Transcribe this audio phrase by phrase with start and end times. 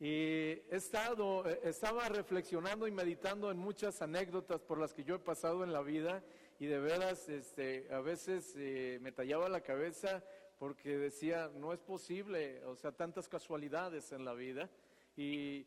[0.00, 5.16] Y he estado, eh, estaba reflexionando y meditando en muchas anécdotas por las que yo
[5.16, 6.22] he pasado en la vida
[6.60, 10.22] y de veras este, a veces eh, me tallaba la cabeza
[10.58, 14.70] porque decía, no es posible, o sea, tantas casualidades en la vida.
[15.16, 15.66] Y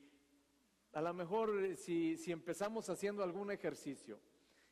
[0.94, 4.18] a lo mejor eh, si, si empezamos haciendo algún ejercicio,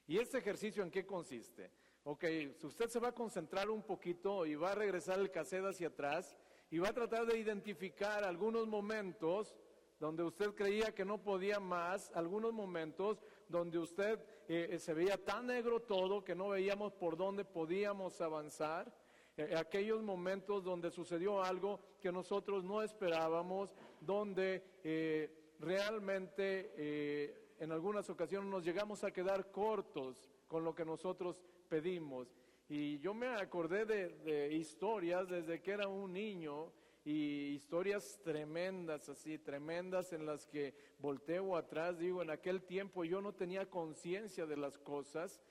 [0.07, 1.69] ¿y este ejercicio en qué consiste?
[2.05, 2.23] Ok,
[2.63, 6.37] usted se va a concentrar un poquito y va a regresar el cassette hacia atrás
[6.71, 9.55] y va a tratar de identificar algunos momentos
[9.99, 15.47] donde usted creía que no podía más, algunos momentos donde usted eh, se veía tan
[15.47, 18.93] negro todo que no veíamos por dónde podíamos avanzar,
[19.35, 28.09] eh, aquellos momentos donde sucedió algo que nosotros no esperábamos, donde eh, realmente en algunas
[28.09, 32.38] ocasiones nos llegamos a quedar cortos con lo que nosotros pedimos.
[32.69, 36.71] Y yo me acordé de, historias desde que era un niño
[37.03, 43.21] y historias tremendas, así, tremendas en las que volteo atrás, digo, en aquel tiempo yo
[43.21, 45.41] no tenía conciencia de las cosas,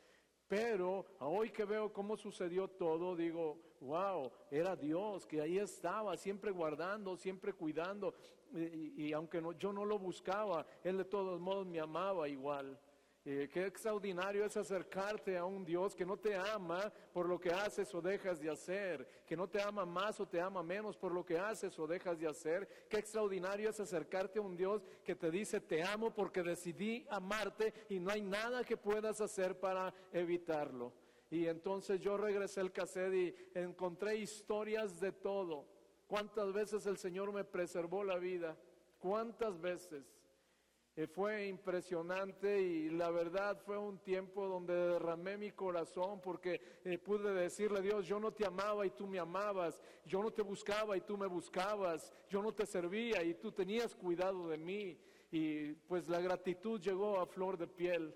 [0.46, 6.52] pero hoy que veo cómo sucedió todo, digo, wow, era Dios que ahí estaba, siempre
[6.52, 8.14] guardando, siempre cuidando,
[8.54, 12.78] y, aunque yo no lo buscaba, Él de todos modos me amaba igual.
[13.30, 17.50] Eh, qué extraordinario es acercarte a un Dios que no te ama por lo que
[17.50, 21.12] haces o dejas de hacer, que no te ama más o te ama menos por
[21.12, 22.86] lo que haces o dejas de hacer.
[22.88, 27.74] Qué extraordinario es acercarte a un Dios que te dice te amo porque decidí amarte
[27.90, 30.94] y no hay nada que puedas hacer para evitarlo.
[31.30, 35.66] Y entonces yo regresé al cassette y encontré historias de todo.
[36.06, 38.56] ¿Cuántas veces el Señor me preservó la vida?
[38.98, 40.17] ¿Cuántas veces?
[40.98, 46.98] Eh, fue impresionante y la verdad fue un tiempo donde derramé mi corazón porque eh,
[46.98, 50.42] pude decirle a Dios, yo no te amaba y tú me amabas, yo no te
[50.42, 54.98] buscaba y tú me buscabas, yo no te servía y tú tenías cuidado de mí.
[55.30, 58.12] Y pues la gratitud llegó a flor de piel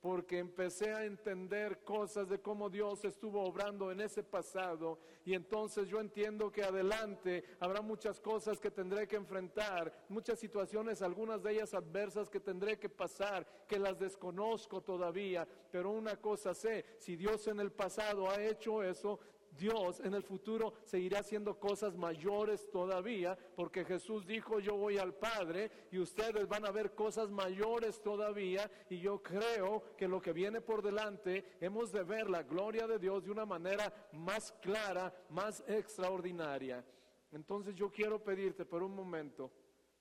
[0.00, 5.88] porque empecé a entender cosas de cómo Dios estuvo obrando en ese pasado y entonces
[5.88, 11.52] yo entiendo que adelante habrá muchas cosas que tendré que enfrentar, muchas situaciones, algunas de
[11.52, 17.16] ellas adversas que tendré que pasar, que las desconozco todavía, pero una cosa sé, si
[17.16, 19.18] Dios en el pasado ha hecho eso,
[19.58, 25.14] Dios en el futuro seguirá haciendo cosas mayores todavía, porque Jesús dijo, yo voy al
[25.14, 30.32] Padre y ustedes van a ver cosas mayores todavía, y yo creo que lo que
[30.32, 35.12] viene por delante, hemos de ver la gloria de Dios de una manera más clara,
[35.30, 36.84] más extraordinaria.
[37.32, 39.50] Entonces yo quiero pedirte por un momento,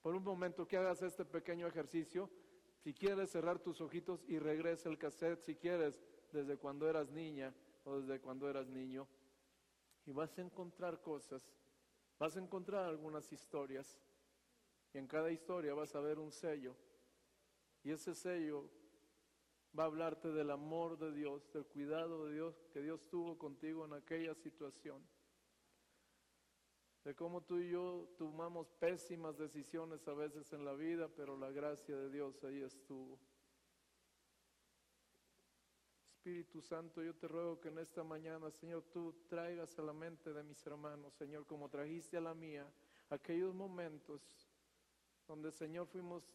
[0.01, 2.29] por un momento que hagas este pequeño ejercicio,
[2.84, 6.00] si quieres cerrar tus ojitos y regresa el cassette, si quieres,
[6.31, 7.53] desde cuando eras niña
[7.84, 9.07] o desde cuando eras niño
[10.07, 11.45] y vas a encontrar cosas,
[12.18, 14.00] vas a encontrar algunas historias
[14.94, 16.75] y en cada historia vas a ver un sello
[17.84, 18.69] y ese sello
[19.78, 23.85] va a hablarte del amor de Dios, del cuidado de Dios que Dios tuvo contigo
[23.85, 25.06] en aquella situación,
[27.03, 31.51] de cómo tú y yo tomamos pésimas decisiones a veces en la vida, pero la
[31.51, 33.19] gracia de Dios ahí estuvo.
[36.28, 40.34] Espíritu Santo, yo te ruego que en esta mañana, Señor, tú traigas a la mente
[40.34, 42.70] de mis hermanos, Señor, como trajiste a la mía,
[43.10, 44.22] aquellos momentos
[45.26, 46.26] donde, Señor, fuimos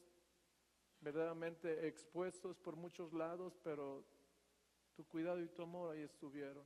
[0.98, 4.02] verdaderamente expuestos por muchos lados, pero
[4.94, 6.64] tu cuidado y tu amor ahí estuvieron.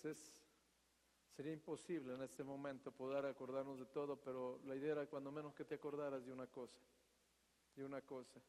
[0.00, 0.38] Pues es,
[1.34, 5.54] sería imposible en este momento poder acordarnos de todo, pero la idea era cuando menos
[5.54, 6.78] que te acordaras de una cosa,
[7.74, 8.40] de una cosa.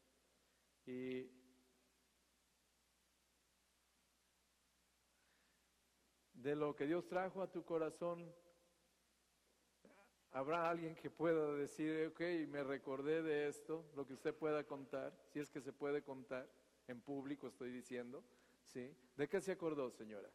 [0.86, 1.30] Y
[6.34, 8.34] de lo que Dios trajo a tu corazón,
[10.32, 15.14] habrá alguien que pueda decir, ok, me recordé de esto, lo que usted pueda contar,
[15.28, 16.48] si es que se puede contar,
[16.88, 18.24] en público estoy diciendo,
[18.64, 18.96] ¿sí?
[19.16, 20.30] ¿De qué se acordó, señora?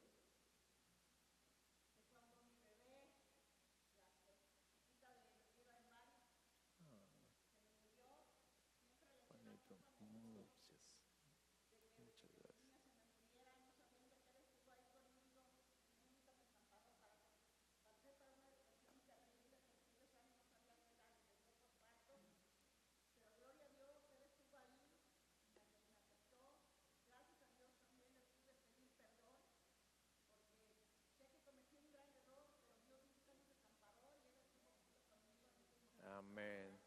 [36.22, 36.78] Amén.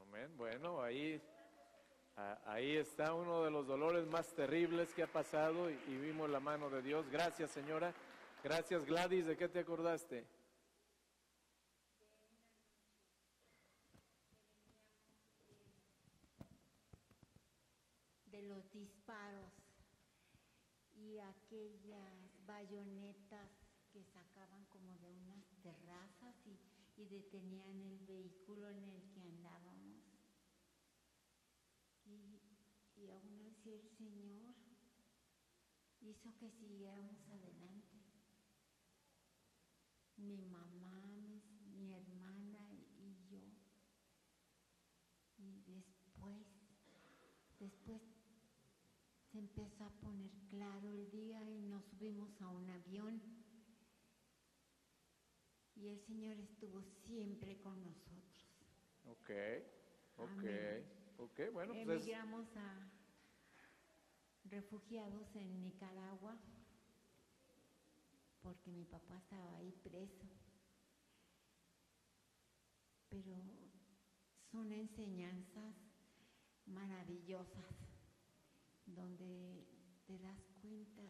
[0.00, 0.14] Amén.
[0.36, 1.20] Bueno, ahí
[2.16, 6.30] Ah, ahí está uno de los dolores más terribles que ha pasado y, y vimos
[6.30, 7.10] la mano de Dios.
[7.10, 7.92] Gracias, señora.
[8.44, 9.26] Gracias, Gladys.
[9.26, 10.24] ¿De qué te acordaste?
[18.26, 19.52] de los disparos
[20.96, 22.12] y aquellas
[22.46, 23.48] bayonetas
[23.92, 26.58] que sacaban como de unas terrazas y,
[27.00, 30.02] y detenían el vehículo en el que andábamos.
[32.06, 32.40] Y,
[32.96, 33.10] y
[33.66, 34.54] el Señor
[36.00, 37.96] hizo que siguiéramos adelante.
[40.16, 43.40] Mi mamá, mi hermana y yo.
[45.38, 46.46] Y después,
[47.58, 48.02] después
[49.30, 53.22] se empezó a poner claro el día y nos subimos a un avión.
[55.74, 58.46] Y el Señor estuvo siempre con nosotros.
[59.04, 59.30] Ok,
[60.16, 60.86] ok, Amén.
[61.18, 61.40] ok.
[61.52, 62.90] Bueno, pues es- Emigramos a
[64.44, 66.36] refugiados en Nicaragua
[68.42, 70.26] porque mi papá estaba ahí preso.
[73.08, 73.36] Pero
[74.52, 75.74] son enseñanzas
[76.66, 77.74] maravillosas
[78.86, 79.66] donde
[80.06, 81.02] te das cuenta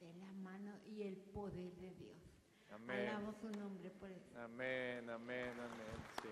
[0.00, 2.18] de la mano y el poder de Dios.
[2.70, 3.08] amén.
[3.08, 4.38] Alabo su nombre por eso.
[4.38, 5.96] Amén, amén, amén.
[6.20, 6.28] Sí.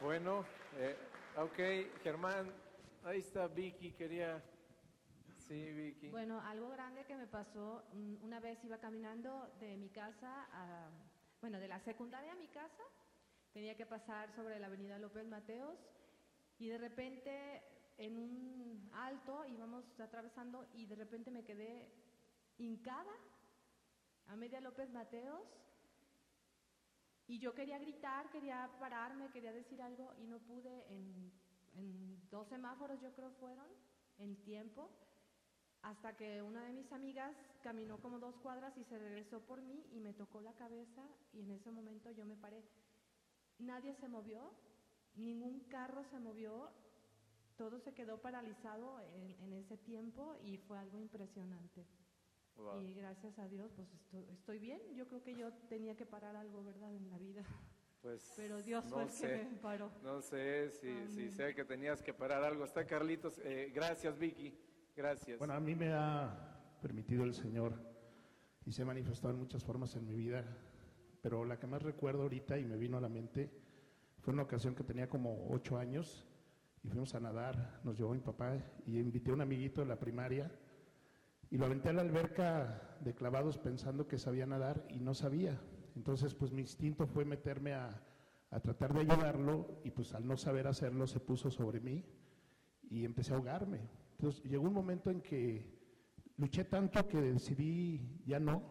[0.00, 0.44] Bueno,
[0.76, 0.96] eh,
[1.36, 2.52] ok, Germán,
[3.04, 4.42] ahí está Vicky, quería...
[5.46, 6.10] Sí, Vicky.
[6.10, 10.90] Bueno, algo grande que me pasó, mm, una vez iba caminando de mi casa a,
[11.40, 12.82] bueno, de la secundaria a mi casa,
[13.52, 15.78] tenía que pasar sobre la avenida López Mateos
[16.58, 17.62] y de repente
[17.96, 21.90] en un alto íbamos atravesando y de repente me quedé
[22.58, 23.12] hincada
[24.26, 25.42] a media López Mateos
[27.26, 30.84] y yo quería gritar, quería pararme, quería decir algo y no pude
[31.78, 33.66] en dos semáforos yo creo fueron
[34.18, 34.90] en tiempo
[35.82, 39.86] hasta que una de mis amigas caminó como dos cuadras y se regresó por mí
[39.92, 41.02] y me tocó la cabeza
[41.32, 42.62] y en ese momento yo me paré.
[43.58, 44.50] Nadie se movió,
[45.14, 46.70] ningún carro se movió,
[47.56, 51.86] todo se quedó paralizado en, en ese tiempo y fue algo impresionante.
[52.56, 52.82] Wow.
[52.82, 54.80] Y gracias a Dios, pues estoy, estoy bien.
[54.94, 57.44] Yo creo que yo tenía que parar algo, ¿verdad?, en la vida.
[58.02, 59.90] Pues Pero Dios no fue el sé, que me paró.
[60.02, 62.64] No sé si, si sé que tenías que parar algo.
[62.64, 63.38] Está Carlitos.
[63.44, 64.56] eh, gracias, Vicky.
[64.96, 65.38] Gracias.
[65.38, 67.74] Bueno, a mí me ha permitido el Señor
[68.64, 70.44] y se ha manifestado en muchas formas en mi vida,
[71.22, 73.50] pero la que más recuerdo ahorita y me vino a la mente
[74.20, 76.26] fue una ocasión que tenía como ocho años
[76.82, 78.56] y fuimos a nadar, nos llevó mi papá
[78.86, 80.50] y invité a un amiguito de la primaria
[81.50, 85.58] y lo aventé a la alberca de clavados pensando que sabía nadar y no sabía.
[85.98, 88.00] Entonces, pues mi instinto fue meterme a,
[88.50, 92.04] a tratar de ayudarlo y pues al no saber hacerlo se puso sobre mí
[92.88, 93.80] y empecé a ahogarme.
[94.12, 95.76] Entonces llegó un momento en que
[96.36, 98.62] luché tanto que decidí ya no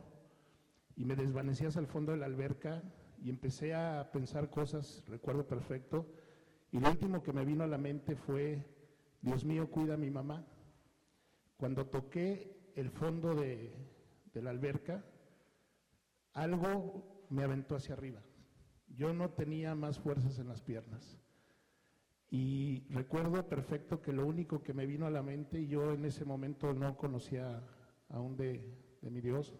[0.96, 2.82] y me desvanecí hacia el fondo de la alberca
[3.22, 6.08] y empecé a pensar cosas, recuerdo perfecto,
[6.72, 8.66] y lo último que me vino a la mente fue,
[9.22, 10.48] Dios mío, cuida a mi mamá.
[11.58, 13.74] Cuando toqué el fondo de,
[14.34, 15.04] de la alberca,
[16.32, 18.22] algo me aventó hacia arriba.
[18.90, 21.20] Yo no tenía más fuerzas en las piernas.
[22.30, 26.06] Y recuerdo perfecto que lo único que me vino a la mente, y yo en
[26.06, 27.64] ese momento no conocía
[28.10, 29.56] aún de, mi Dios,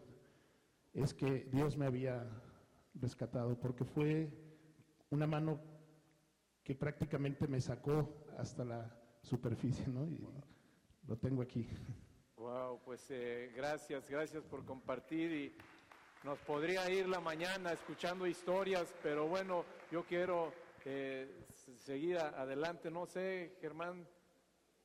[0.94, 2.28] es que Dios me había
[2.96, 4.30] rescatado, porque fue
[5.12, 5.62] una mano
[6.64, 10.06] que prácticamente me sacó hasta la superficie, ¿no?
[10.06, 10.28] Y
[11.08, 11.66] lo tengo aquí.
[12.36, 15.56] Wow, pues eh, gracias, gracias por compartir y
[16.24, 20.52] nos podría ir la mañana escuchando historias, pero bueno, yo quiero
[20.84, 21.28] eh,
[21.78, 24.08] seguir adelante, no sé, Germán,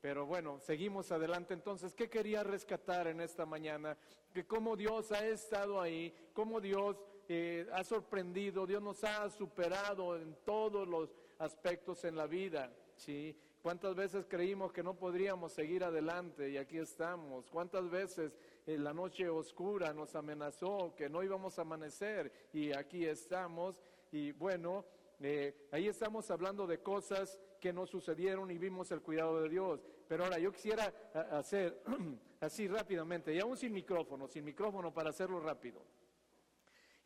[0.00, 1.54] pero bueno, seguimos adelante.
[1.54, 3.96] Entonces, ¿qué quería rescatar en esta mañana?
[4.32, 6.96] Que cómo Dios ha estado ahí, cómo Dios
[7.28, 13.36] eh, ha sorprendido, Dios nos ha superado en todos los aspectos en la vida, ¿sí?
[13.62, 17.48] ¿Cuántas veces creímos que no podríamos seguir adelante y aquí estamos?
[17.48, 18.36] ¿Cuántas veces
[18.66, 23.80] la noche oscura nos amenazó que no íbamos a amanecer y aquí estamos?
[24.10, 24.84] Y bueno,
[25.20, 29.84] eh, ahí estamos hablando de cosas que no sucedieron y vimos el cuidado de Dios.
[30.08, 30.92] Pero ahora yo quisiera
[31.30, 31.82] hacer
[32.40, 35.80] así rápidamente, y aún sin micrófono, sin micrófono para hacerlo rápido.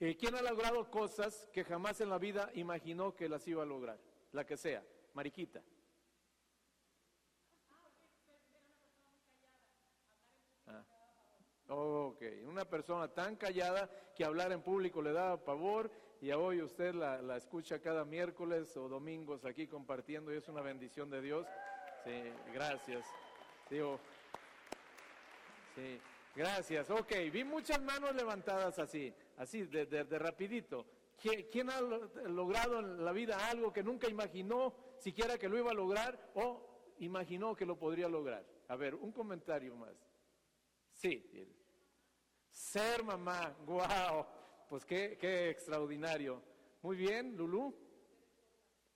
[0.00, 3.66] Eh, ¿Quién ha logrado cosas que jamás en la vida imaginó que las iba a
[3.66, 3.98] lograr?
[4.32, 4.82] La que sea,
[5.14, 5.62] Mariquita.
[11.68, 16.94] Ok, una persona tan callada que hablar en público le daba pavor, y hoy usted
[16.94, 21.46] la, escucha cada miércoles o domingos aquí compartiendo y es una bendición de Dios.
[22.04, 22.22] Sí,
[22.54, 23.04] gracias.
[25.74, 26.00] Sí,
[26.34, 26.88] gracias.
[26.90, 30.86] Ok, vi muchas manos levantadas así, así, de, de, rapidito.
[31.20, 35.58] ¿Quién, quién ha lo- logrado en la vida algo que nunca imaginó siquiera que lo
[35.58, 38.44] iba a lograr o imaginó que lo podría lograr?
[38.68, 39.92] A ver, un comentario más.
[40.96, 41.22] Sí.
[42.50, 44.26] Ser mamá, wow,
[44.68, 46.42] pues qué, qué extraordinario.
[46.82, 47.74] Muy bien, Lulú.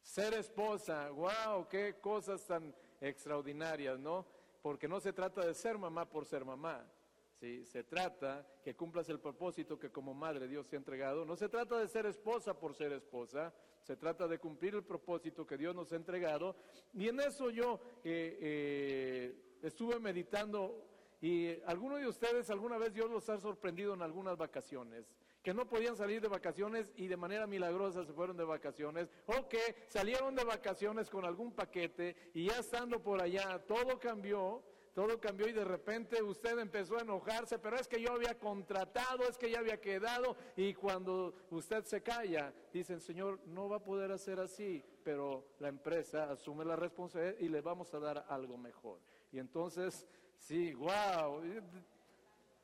[0.00, 4.26] Ser esposa, wow, qué cosas tan extraordinarias, ¿no?
[4.62, 6.90] Porque no se trata de ser mamá por ser mamá,
[7.38, 7.66] ¿sí?
[7.66, 11.26] Se trata que cumplas el propósito que como madre Dios te ha entregado.
[11.26, 13.52] No se trata de ser esposa por ser esposa,
[13.82, 16.56] se trata de cumplir el propósito que Dios nos ha entregado.
[16.94, 20.89] Y en eso yo eh, eh, estuve meditando
[21.20, 25.12] y algunos de ustedes alguna vez Dios los ha sorprendido en algunas vacaciones,
[25.42, 29.48] que no podían salir de vacaciones y de manera milagrosa se fueron de vacaciones, o
[29.48, 34.62] que salieron de vacaciones con algún paquete y ya estando por allá todo cambió,
[34.94, 39.24] todo cambió y de repente usted empezó a enojarse, pero es que yo había contratado,
[39.28, 43.84] es que ya había quedado y cuando usted se calla, dicen, Señor, no va a
[43.84, 48.56] poder hacer así, pero la empresa asume la responsabilidad y le vamos a dar algo
[48.56, 48.98] mejor.
[49.32, 50.06] Y entonces,
[50.40, 51.40] sí, wow,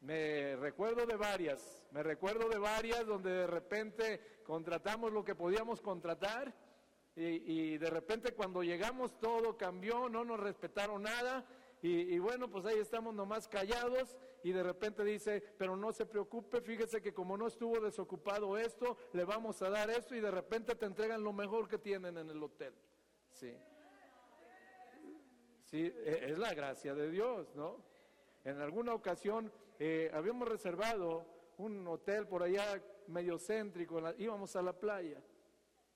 [0.00, 5.80] me recuerdo de varias, me recuerdo de varias donde de repente contratamos lo que podíamos
[5.80, 6.54] contratar
[7.14, 11.46] y, de repente cuando llegamos todo cambió, no nos respetaron nada
[11.80, 16.06] y, y bueno, pues ahí estamos nomás callados y de repente dice, pero no se
[16.06, 20.30] preocupe, fíjese que como no estuvo desocupado esto, le vamos a dar esto y de
[20.30, 22.74] repente te entregan lo mejor que tienen en el hotel.
[23.32, 23.56] Sí.
[25.66, 27.76] Sí, e- es la gracia de Dios, ¿no?
[28.44, 31.24] En alguna ocasión eh, habíamos reservado
[31.58, 35.20] un hotel por allá medio céntrico, la- íbamos a la playa,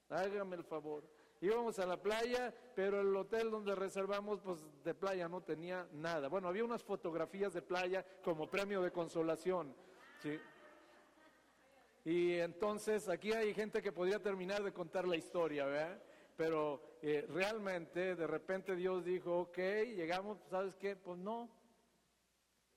[0.08, 1.04] hágame el favor.
[1.42, 6.28] Íbamos a la playa, pero el hotel donde reservamos, pues de playa no tenía nada.
[6.28, 9.74] Bueno, había unas fotografías de playa como premio de consolación.
[10.22, 10.38] ¿sí?
[12.04, 16.02] Y entonces aquí hay gente que podría terminar de contar la historia, ¿verdad?
[16.40, 20.96] Pero eh, realmente de repente Dios dijo, ok, llegamos, ¿sabes qué?
[20.96, 21.50] Pues no,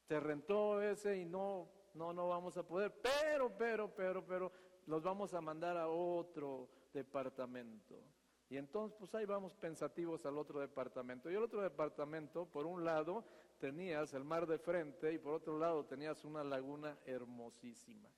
[0.05, 4.51] se rentó ese y no, no, no vamos a poder, pero, pero, pero, pero,
[4.85, 8.03] los vamos a mandar a otro departamento.
[8.49, 11.31] Y entonces, pues ahí vamos pensativos al otro departamento.
[11.31, 13.23] Y el otro departamento, por un lado,
[13.59, 18.09] tenías el mar de frente y por otro lado tenías una laguna hermosísima.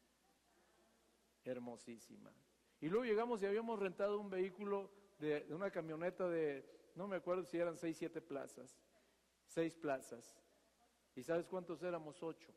[1.44, 2.34] Hermosísima.
[2.82, 7.44] Y luego llegamos y habíamos rentado un vehículo de, una camioneta de, no me acuerdo
[7.44, 8.78] si eran seis, siete plazas.
[9.48, 10.40] Seis plazas.
[11.16, 12.22] ¿Y sabes cuántos éramos?
[12.22, 12.52] Ocho.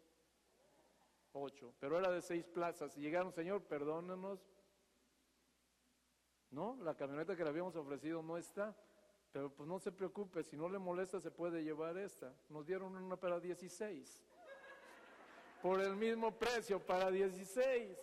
[1.33, 1.75] Ocho.
[1.79, 2.97] Pero era de seis plazas.
[2.97, 4.41] Y llegaron, Señor, perdónenos.
[6.51, 8.77] No, la camioneta que le habíamos ofrecido no está.
[9.33, 12.35] Pero pues no se preocupe, si no le molesta se puede llevar esta.
[12.49, 14.23] Nos dieron una para 16.
[15.63, 17.97] Por el mismo precio, para 16.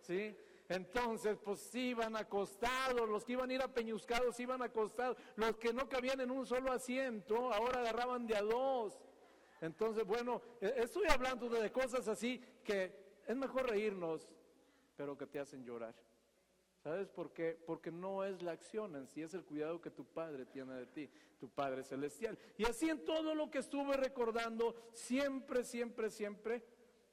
[0.00, 0.36] ¿Sí?
[0.68, 5.72] Entonces, pues iban acostados, los que iban a ir a Peñuscados iban acostados, los que
[5.74, 8.98] no cabían en un solo asiento, ahora agarraban de a dos.
[9.60, 14.28] Entonces, bueno, eh, estoy hablando de cosas así que es mejor reírnos,
[14.96, 15.94] pero que te hacen llorar.
[16.82, 17.58] ¿Sabes por qué?
[17.66, 20.86] Porque no es la acción en sí, es el cuidado que tu Padre tiene de
[20.86, 22.38] ti, tu Padre celestial.
[22.58, 26.62] Y así en todo lo que estuve recordando, siempre, siempre, siempre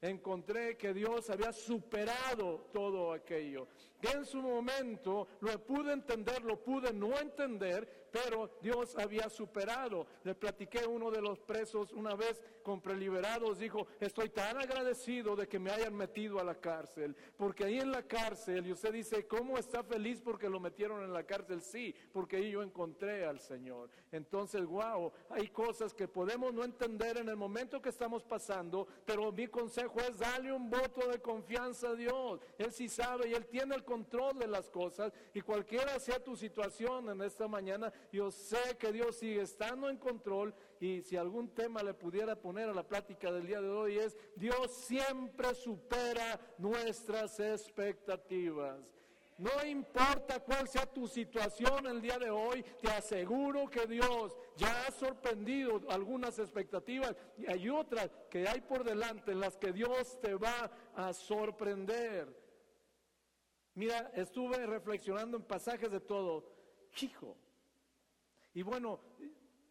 [0.02, 3.68] encontré que Dios había superado todo aquello.
[4.00, 10.06] Que en su momento lo pude entender, lo pude no entender, pero Dios había superado.
[10.22, 15.34] Le platiqué a uno de los presos una vez con preliberados, dijo, estoy tan agradecido
[15.34, 18.92] de que me hayan metido a la cárcel, porque ahí en la cárcel, y usted
[18.92, 21.60] dice, ¿cómo está feliz porque lo metieron en la cárcel?
[21.60, 23.90] Sí, porque ahí yo encontré al Señor.
[24.12, 29.32] Entonces, wow, hay cosas que podemos no entender en el momento que estamos pasando, pero
[29.32, 32.40] mi consejo es darle un voto de confianza a Dios.
[32.58, 36.36] Él sí sabe y Él tiene el control de las cosas y cualquiera sea tu
[36.36, 41.54] situación en esta mañana, yo sé que Dios sigue estando en control y si algún
[41.54, 46.40] tema le pudiera poner a la plática del día de hoy es, Dios siempre supera
[46.58, 48.80] nuestras expectativas.
[49.38, 54.86] No importa cuál sea tu situación el día de hoy, te aseguro que Dios ya
[54.86, 60.20] ha sorprendido algunas expectativas y hay otras que hay por delante en las que Dios
[60.20, 62.42] te va a sorprender.
[63.74, 66.44] Mira, estuve reflexionando en pasajes de todo.
[67.00, 67.36] Hijo.
[68.54, 69.00] Y bueno,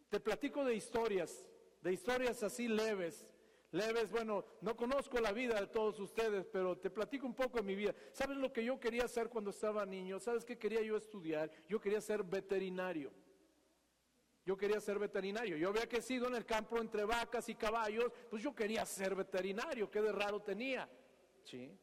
[0.08, 1.48] te platico de historias,
[1.80, 3.26] de historias así leves.
[3.70, 7.64] leves, bueno, no conozco la vida de todos ustedes, pero te platico un poco de
[7.64, 7.94] mi vida.
[8.12, 10.18] ¿Sabes lo que yo quería hacer cuando estaba niño?
[10.20, 11.50] ¿Sabes qué quería yo estudiar?
[11.68, 13.12] Yo quería ser veterinario.
[14.44, 15.56] Yo quería ser veterinario.
[15.56, 19.90] Yo había crecido en el campo entre vacas y caballos, pues yo quería ser veterinario.
[19.90, 20.88] ¿Qué de raro tenía?
[21.44, 21.78] ¿Sí?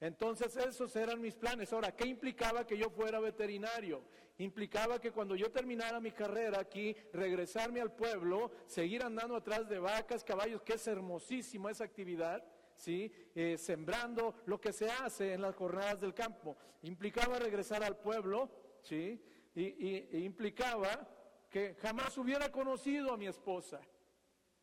[0.00, 1.72] Entonces esos eran mis planes.
[1.72, 4.02] Ahora, ¿qué implicaba que yo fuera veterinario?
[4.38, 9.78] Implicaba que cuando yo terminara mi carrera aquí, regresarme al pueblo, seguir andando atrás de
[9.78, 12.44] vacas, caballos, que es hermosísima esa actividad,
[12.76, 13.10] ¿sí?
[13.34, 16.56] Eh, sembrando lo que se hace en las jornadas del campo.
[16.82, 18.50] Implicaba regresar al pueblo,
[18.82, 19.18] ¿sí?
[19.54, 21.08] Y, implicaba
[21.48, 23.80] que jamás hubiera conocido a mi esposa.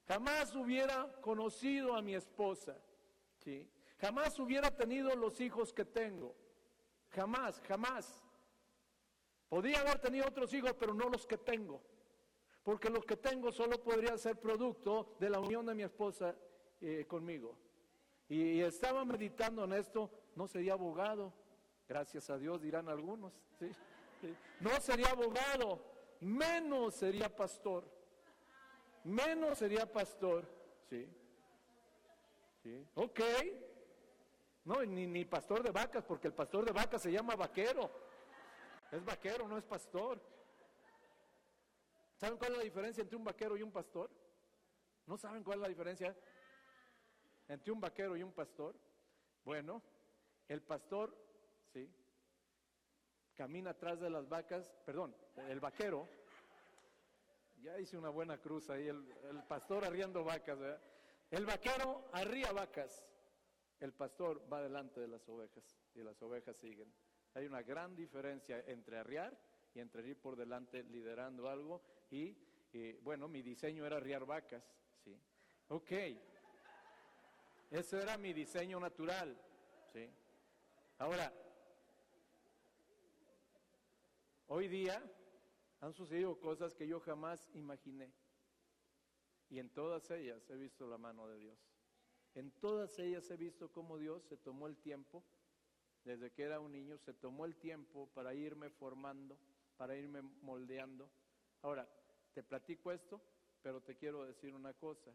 [0.08, 2.78] Jamás hubiera conocido a mi esposa,
[3.38, 3.68] ¿sí?
[4.04, 6.36] Jamás hubiera tenido los hijos que tengo.
[7.12, 8.22] Jamás, jamás.
[9.48, 11.82] Podría haber tenido otros hijos, pero no los que tengo.
[12.64, 16.36] Porque los que tengo solo podrían ser producto de la unión de mi esposa
[16.82, 17.58] eh, conmigo.
[18.28, 21.32] Y, estaba meditando en esto, no sería abogado.
[21.88, 23.32] Gracias a Dios dirán algunos.
[24.60, 25.82] No sería abogado,
[26.20, 27.90] menos sería pastor.
[29.06, 30.46] Menos sería pastor.
[30.90, 31.08] Sí.
[32.64, 32.86] Sí.
[32.96, 33.22] Ok.
[34.65, 37.91] No, ni, ni pastor de vacas, porque el pastor de vacas se llama vaquero.
[38.91, 40.22] Es vaquero, no es pastor.
[42.15, 44.10] ¿Saben cuál es la diferencia entre un vaquero y un pastor?
[45.05, 46.15] ¿No saben cuál es la diferencia
[47.50, 48.75] entre un vaquero y un pastor?
[49.43, 49.82] Bueno,
[50.48, 51.13] el pastor,
[51.74, 51.91] ¿sí?
[53.36, 55.13] Camina atrás de las vacas, perdón,
[55.50, 56.08] el vaquero,
[57.62, 60.60] ya hice una buena cruz ahí, el, el pastor arriando vacas.
[61.32, 63.03] El vaquero arría vacas,
[63.84, 66.90] el pastor va delante de las ovejas y las ovejas siguen.
[67.34, 69.38] Hay una gran diferencia entre arriar
[69.75, 72.34] y entre ir por delante liderando algo y,
[73.02, 74.63] bueno, mi diseño era arriar vacas,
[75.04, 75.20] ¿sí?
[75.68, 75.92] Ok,
[77.72, 79.38] ese era mi diseño natural,
[79.91, 80.10] ¿sí?
[81.00, 81.34] Ahora,
[84.48, 85.04] hoy día
[85.82, 88.13] han sucedido cosas que yo jamás imaginé
[89.50, 91.73] y en todas ellas he visto la mano de Dios.
[92.36, 95.24] En todas ellas he visto cómo Dios se tomó el tiempo,
[96.04, 99.38] desde que era un niño, se tomó el tiempo para irme formando,
[99.78, 101.10] para irme moldeando.
[101.62, 101.88] Ahora,
[102.34, 103.22] te platico esto,
[103.62, 105.13] pero te quiero decir una cosa.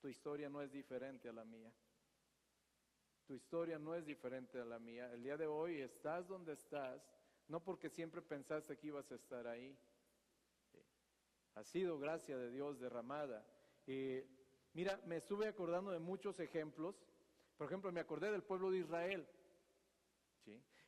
[0.00, 1.72] Tu historia no es diferente a la mía.
[3.26, 5.12] Tu historia no es diferente a la mía.
[5.12, 7.02] El día de hoy estás donde estás,
[7.48, 9.76] no porque siempre pensaste que ibas a estar ahí.
[11.54, 13.44] Ha sido gracia de Dios derramada.
[13.86, 14.28] Eh,
[14.76, 17.02] Mira, me estuve acordando de muchos ejemplos.
[17.56, 19.26] Por ejemplo, me acordé del pueblo de Israel.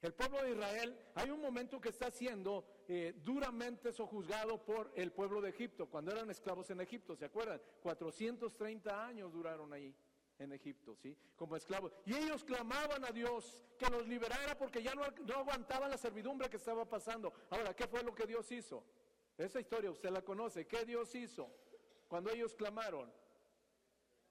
[0.03, 5.11] El pueblo de Israel, hay un momento que está siendo eh, duramente sojuzgado por el
[5.11, 7.63] pueblo de Egipto, cuando eran esclavos en Egipto, ¿se acuerdan?
[7.81, 9.95] 430 años duraron ahí
[10.39, 11.17] en Egipto, ¿sí?
[11.35, 11.91] Como esclavos.
[12.05, 16.51] Y ellos clamaban a Dios que los liberara porque ya no, no aguantaban la servidumbre
[16.51, 17.33] que estaba pasando.
[17.49, 18.85] Ahora, ¿qué fue lo que Dios hizo?
[19.39, 20.67] Esa historia usted la conoce.
[20.67, 21.51] ¿Qué Dios hizo
[22.07, 23.11] cuando ellos clamaron?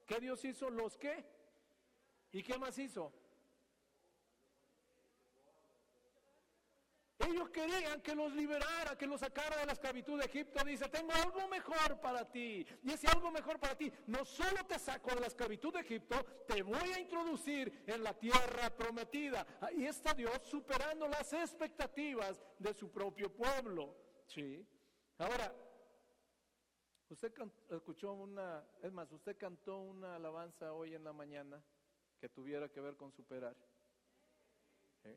[0.08, 0.70] ¿Qué Dios hizo?
[0.70, 1.22] ¿Los qué?
[2.32, 3.12] ¿Y qué más hizo?
[7.18, 10.64] Ellos querían que los liberara, que los sacara de la esclavitud de Egipto.
[10.64, 12.66] Dice, tengo algo mejor para ti.
[12.82, 16.24] Y ese algo mejor para ti, no solo te saco de la esclavitud de Egipto,
[16.46, 19.46] te voy a introducir en la tierra prometida.
[19.60, 23.94] Ahí está Dios superando las expectativas de su propio pueblo.
[24.26, 24.66] Sí.
[25.18, 25.52] Ahora,
[27.10, 27.32] Usted
[27.70, 31.62] escuchó una, es más, usted cantó una alabanza hoy en la mañana
[32.20, 33.56] que tuviera que ver con superar.
[35.04, 35.16] ¿Eh?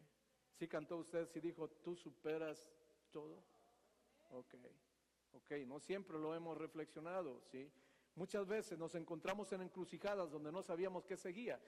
[0.53, 2.71] ¿Sí cantó usted, sí dijo, tú superas
[3.11, 3.43] todo?
[4.29, 4.55] Ok,
[5.33, 7.69] ok, no siempre lo hemos reflexionado, ¿sí?
[8.15, 11.59] Muchas veces nos encontramos en encrucijadas donde no sabíamos qué seguía.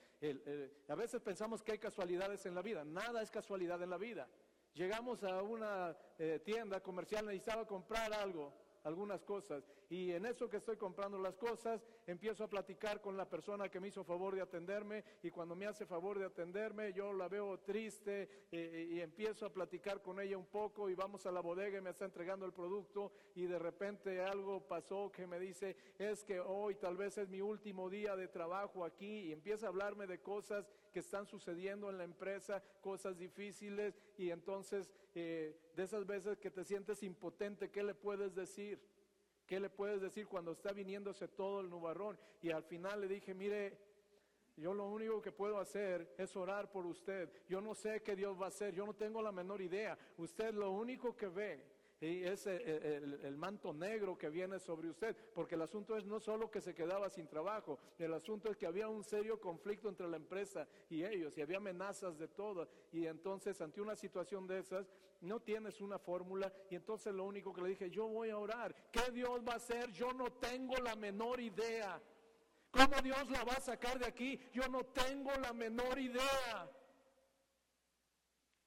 [0.88, 4.30] a veces pensamos que hay casualidades en la vida, nada es casualidad en la vida.
[4.74, 9.64] Llegamos a una eh, tienda comercial, necesitaba comprar algo, algunas cosas.
[9.90, 13.80] Y en eso que estoy comprando las cosas, empiezo a platicar con la persona que
[13.80, 17.60] me hizo favor de atenderme y cuando me hace favor de atenderme, yo la veo
[17.60, 21.82] triste y empiezo a platicar con ella un poco y vamos a la bodega y
[21.82, 26.40] me está entregando el producto y de repente algo pasó que me dice, es que
[26.40, 30.22] hoy tal vez es mi último día de trabajo aquí y empieza a hablarme de
[30.22, 36.38] cosas que están sucediendo en la empresa, cosas difíciles y entonces eh, de esas veces
[36.38, 38.80] que te sientes impotente, ¿qué le puedes decir?
[39.46, 42.18] ¿Qué le puedes decir cuando está viniéndose todo el nubarrón?
[42.42, 43.78] Y al final le dije, mire,
[44.56, 47.30] yo lo único que puedo hacer es orar por usted.
[47.50, 49.98] Yo no sé qué Dios va a hacer, yo no tengo la menor idea.
[50.18, 51.73] Usted lo único que ve
[52.04, 56.06] Y es el, el- el manto negro que viene sobre usted, porque el asunto es
[56.06, 59.88] no solo que se quedaba sin trabajo, el asunto es que había un serio conflicto
[59.88, 62.68] entre la empresa y ellos, y había amenazas de todo.
[62.92, 67.54] Y entonces, ante una situación de esas, no tienes una fórmula, y entonces lo único
[67.54, 68.76] que le dije, yo voy a orar.
[68.92, 69.90] ¿Qué Dios va a hacer?
[69.94, 72.02] Yo no tengo la menor idea.
[72.70, 74.38] ¿Cómo Dios la va a sacar de aquí?
[74.52, 76.70] Yo no tengo la menor idea.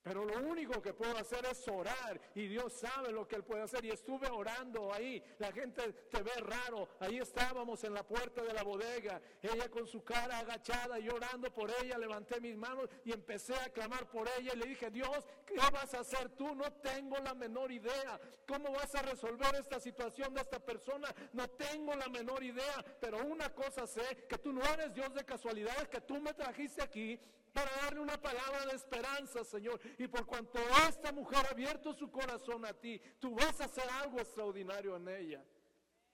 [0.07, 3.63] Pero lo único que puedo hacer es orar y Dios sabe lo que Él puede
[3.63, 3.85] hacer.
[3.85, 6.91] Y estuve orando ahí, la gente te ve raro.
[7.01, 11.53] Ahí estábamos en la puerta de la bodega, ella con su cara agachada, y orando
[11.53, 15.27] por ella, levanté mis manos y empecé a clamar por ella y le dije, Dios,
[15.45, 16.55] ¿qué vas a hacer tú?
[16.55, 18.21] No tengo la menor idea.
[18.47, 21.13] ¿Cómo vas a resolver esta situación de esta persona?
[21.33, 22.85] No tengo la menor idea.
[23.01, 26.81] Pero una cosa sé, que tú no eres Dios de casualidades, que tú me trajiste
[26.81, 27.19] aquí
[27.57, 29.81] para darle una palabra de esperanza, Señor.
[29.97, 33.89] Y por cuanto esta mujer ha abierto su corazón a ti, tú vas a hacer
[34.03, 35.45] algo extraordinario en ella.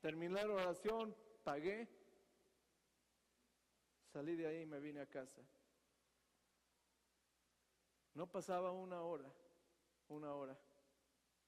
[0.00, 1.88] Terminé la oración, pagué,
[4.12, 5.42] salí de ahí y me vine a casa.
[8.14, 9.28] No pasaba una hora,
[10.10, 10.56] una hora,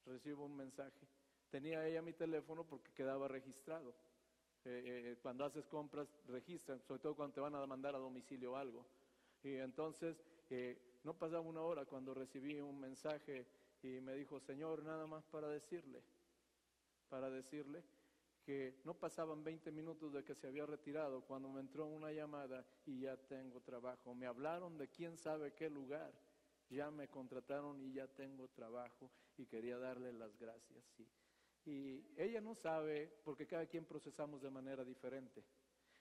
[0.07, 1.07] recibo un mensaje.
[1.51, 3.95] Tenía ella mi teléfono porque quedaba registrado.
[4.65, 8.57] Eh, eh, cuando haces compras, registran, sobre todo cuando te van a mandar a domicilio
[8.57, 8.85] algo.
[9.45, 10.17] Y entonces
[10.51, 13.47] eh, no pasaba una hora cuando recibí un mensaje
[13.83, 16.03] y me dijo, Señor, nada más para decirle,
[17.09, 17.85] para decirle
[18.43, 22.65] que no pasaban 20 minutos de que se había retirado cuando me entró una llamada
[22.87, 24.15] y ya tengo trabajo.
[24.15, 26.13] Me hablaron de quién sabe qué lugar,
[26.71, 30.85] ya me contrataron y ya tengo trabajo y quería darle las gracias.
[31.67, 35.43] Y ella no sabe, porque cada quien procesamos de manera diferente.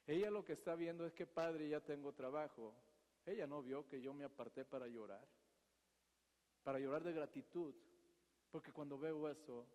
[0.05, 2.73] Ella lo que está viendo es que padre, ya tengo trabajo.
[3.25, 5.25] Ella no vio que yo me aparté para llorar,
[6.63, 7.73] para llorar de gratitud,
[8.51, 9.65] porque cuando veo eso,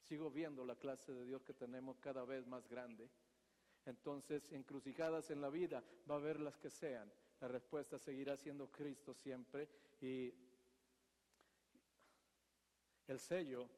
[0.00, 3.08] sigo viendo la clase de Dios que tenemos cada vez más grande.
[3.84, 7.12] Entonces, encrucijadas en la vida, va a haber las que sean.
[7.40, 9.68] La respuesta seguirá siendo Cristo siempre
[10.00, 10.32] y
[13.08, 13.68] el sello,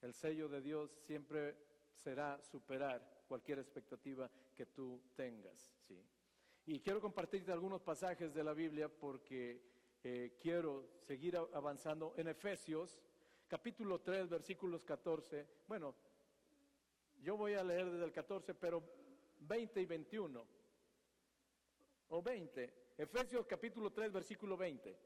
[0.00, 1.56] el sello de Dios siempre
[1.96, 6.00] será superar cualquier expectativa que tú tengas, ¿sí?
[6.68, 9.62] Y quiero compartirte algunos pasajes de la Biblia porque
[10.02, 12.98] eh, quiero seguir avanzando en Efesios,
[13.46, 15.46] capítulo 3, versículos 14.
[15.68, 15.94] Bueno,
[17.22, 18.82] yo voy a leer desde el 14, pero
[19.38, 20.46] 20 y 21.
[22.08, 22.72] O 20.
[22.98, 24.98] Efesios capítulo 3, versículo 20.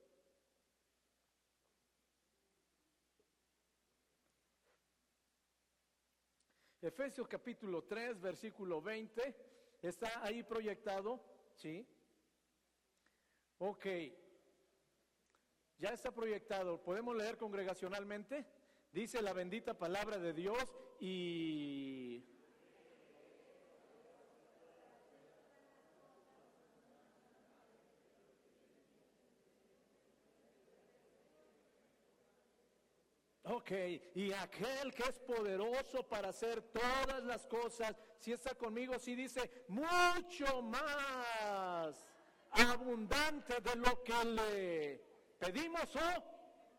[6.80, 9.34] Efesios capítulo 3, versículo 20.
[9.82, 11.20] Está ahí proyectado,
[11.60, 11.86] ¿sí?
[13.58, 13.86] Ok.
[15.78, 16.82] Ya está proyectado.
[16.82, 18.46] ¿Podemos leer congregacionalmente?
[18.92, 20.64] Dice la bendita palabra de Dios
[20.98, 22.24] y...
[33.52, 33.72] Ok,
[34.14, 39.64] y aquel que es poderoso para hacer todas las cosas, si está conmigo, si dice
[39.66, 42.06] mucho más
[42.52, 45.04] abundante de lo que le
[45.36, 46.29] pedimos o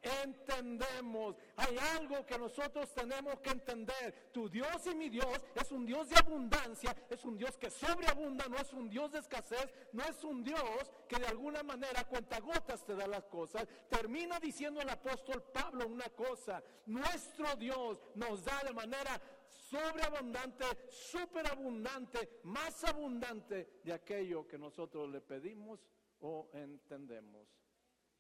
[0.02, 1.36] entendemos.
[1.56, 4.32] Hay algo que nosotros tenemos que entender.
[4.32, 8.46] Tu Dios y mi Dios es un Dios de abundancia, es un Dios que sobreabunda,
[8.48, 12.84] no es un Dios de escasez, no es un Dios que de alguna manera cuentagotas
[12.86, 13.68] te da las cosas.
[13.90, 19.22] Termina diciendo el apóstol Pablo una cosa, nuestro Dios nos da de manera
[19.70, 25.80] sobreabundante, superabundante, más abundante de aquello que nosotros le pedimos
[26.20, 27.61] o entendemos.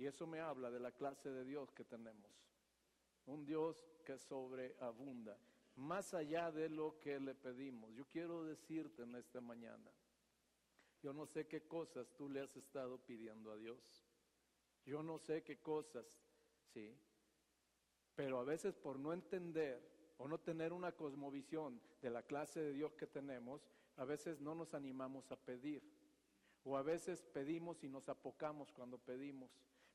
[0.02, 2.32] Y eso me habla de la clase de Dios que tenemos.
[3.28, 5.38] Un Dios que sobreabunda,
[5.76, 7.94] más allá de lo que le pedimos.
[7.94, 9.92] Yo quiero decirte en esta mañana,
[11.04, 13.78] yo no sé qué cosas tú le has estado pidiendo a Dios.
[14.88, 16.20] Yo no sé qué cosas,
[16.74, 16.98] sí.
[18.16, 22.74] Pero a veces por no entender o no tener una cosmovisión de la clase de
[22.74, 25.84] Dios que tenemos, a veces no nos animamos a pedir.
[26.64, 29.52] O a veces pedimos y nos apocamos cuando pedimos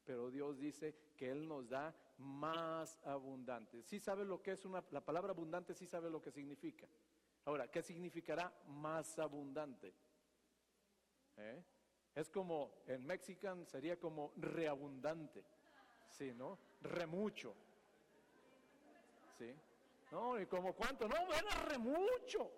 [0.06, 3.82] pero Dios dice que Él nos da más abundante.
[3.82, 5.74] ¿Sí sabe lo que es una, la palabra abundante?
[5.74, 6.86] Sí sabe lo que significa.
[7.44, 9.92] Ahora, ¿qué significará más abundante?
[11.36, 11.62] ¿Eh?
[12.14, 15.44] Es como, en mexican sería como reabundante,
[16.08, 16.58] ¿sí, no?
[16.80, 17.54] Remucho,
[19.36, 19.54] ¿sí?
[20.12, 22.50] No, y como cuánto, no, era remucho,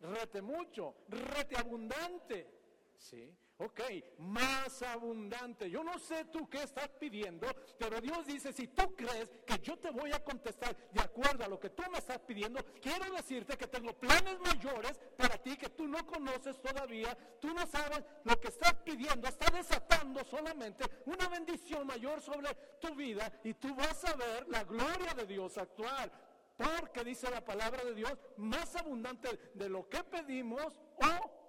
[0.00, 2.61] rete mucho, rete abundante,
[3.02, 3.36] ¿sí?
[3.58, 3.80] Ok,
[4.18, 5.70] más abundante.
[5.70, 7.46] Yo no sé tú qué estás pidiendo,
[7.78, 11.48] pero Dios dice, si tú crees que yo te voy a contestar de acuerdo a
[11.48, 15.68] lo que tú me estás pidiendo, quiero decirte que tengo planes mayores para ti que
[15.68, 17.16] tú no conoces todavía.
[17.40, 19.28] Tú no sabes lo que estás pidiendo.
[19.28, 24.64] Está desatando solamente una bendición mayor sobre tu vida y tú vas a ver la
[24.64, 26.10] gloria de Dios actuar.
[26.56, 31.41] Porque dice la palabra de Dios, más abundante de lo que pedimos o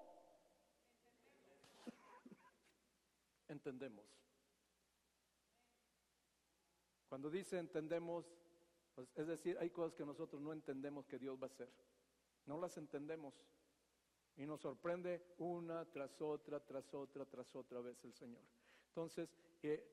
[3.48, 4.06] entendemos.
[7.08, 8.26] Cuando dice entendemos,
[8.96, 11.70] pues, es decir, hay cosas que nosotros no entendemos que Dios va a hacer.
[12.46, 13.34] No las entendemos.
[14.36, 18.42] Y nos sorprende una tras otra, tras otra, tras otra vez el Señor.
[18.88, 19.30] Entonces,
[19.62, 19.84] eh,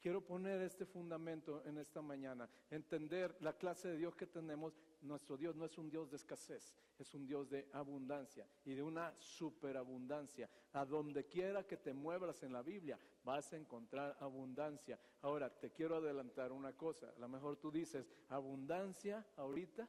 [0.00, 4.74] quiero poner este fundamento en esta mañana, entender la clase de Dios que tenemos.
[5.04, 8.82] Nuestro Dios no es un Dios de escasez, es un Dios de abundancia y de
[8.82, 10.48] una superabundancia.
[10.72, 14.98] A donde quiera que te muevas en la Biblia, vas a encontrar abundancia.
[15.20, 17.12] Ahora, te quiero adelantar una cosa.
[17.14, 19.86] A lo mejor tú dices, abundancia ahorita,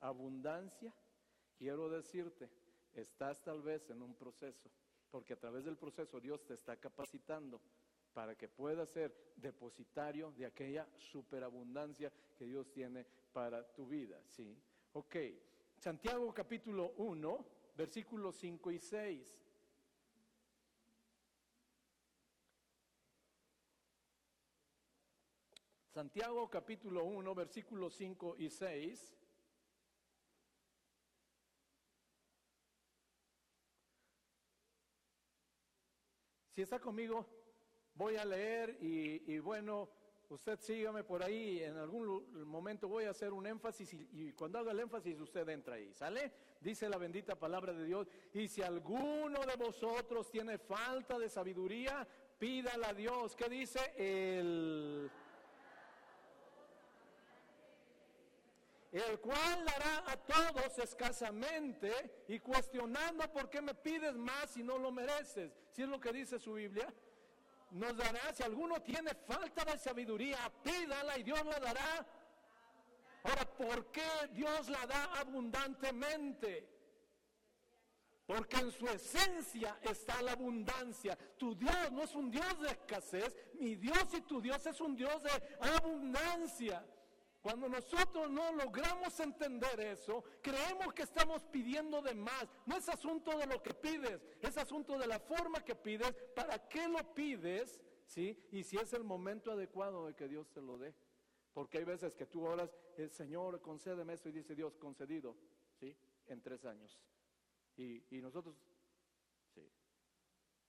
[0.00, 0.94] abundancia.
[1.58, 2.50] Quiero decirte,
[2.94, 4.70] estás tal vez en un proceso,
[5.10, 7.60] porque a través del proceso Dios te está capacitando
[8.16, 14.56] para que pueda ser depositario de aquella superabundancia que Dios tiene para tu vida, ¿sí?
[14.94, 15.16] Ok,
[15.76, 19.42] Santiago capítulo 1, versículos 5 y 6.
[25.92, 29.18] Santiago capítulo 1, versículos 5 y 6.
[36.54, 37.35] Si está conmigo,
[37.96, 39.88] voy a leer y, bueno,
[40.28, 44.58] usted sígame por ahí, en algún momento voy a hacer un énfasis y, y, cuando
[44.58, 46.32] haga el énfasis usted entra ahí, ¿sale?
[46.60, 52.06] Dice la bendita palabra de Dios, y si alguno de vosotros tiene falta de sabiduría,
[52.38, 53.34] pídala a Dios.
[53.36, 53.80] ¿Qué dice?
[53.96, 55.10] El...
[58.92, 64.78] el cual dará a todos escasamente y cuestionando por qué me pides más si no
[64.78, 65.52] lo mereces.
[65.70, 66.92] Si es lo que dice su Biblia
[67.70, 72.06] nos dará, si alguno tiene falta de sabiduría, pídala y Dios la dará.
[73.24, 76.68] Ahora, ¿por qué Dios la da abundantemente?
[78.26, 81.16] Porque en su esencia está la abundancia.
[81.38, 84.96] Tu Dios no es un Dios de escasez, mi Dios y tu Dios es un
[84.96, 86.84] Dios de abundancia.
[87.46, 92.48] Cuando nosotros no logramos entender eso, creemos que estamos pidiendo de más.
[92.66, 96.66] No es asunto de lo que pides, es asunto de la forma que pides, para
[96.66, 98.36] qué lo pides, ¿sí?
[98.50, 100.92] Y si es el momento adecuado de que Dios te lo dé.
[101.52, 105.36] Porque hay veces que tú oras, el Señor, concédeme esto, y dice Dios, concedido,
[105.78, 105.96] ¿sí?
[106.26, 107.00] En tres años.
[107.76, 108.56] Y, nosotros,
[109.54, 109.70] sí.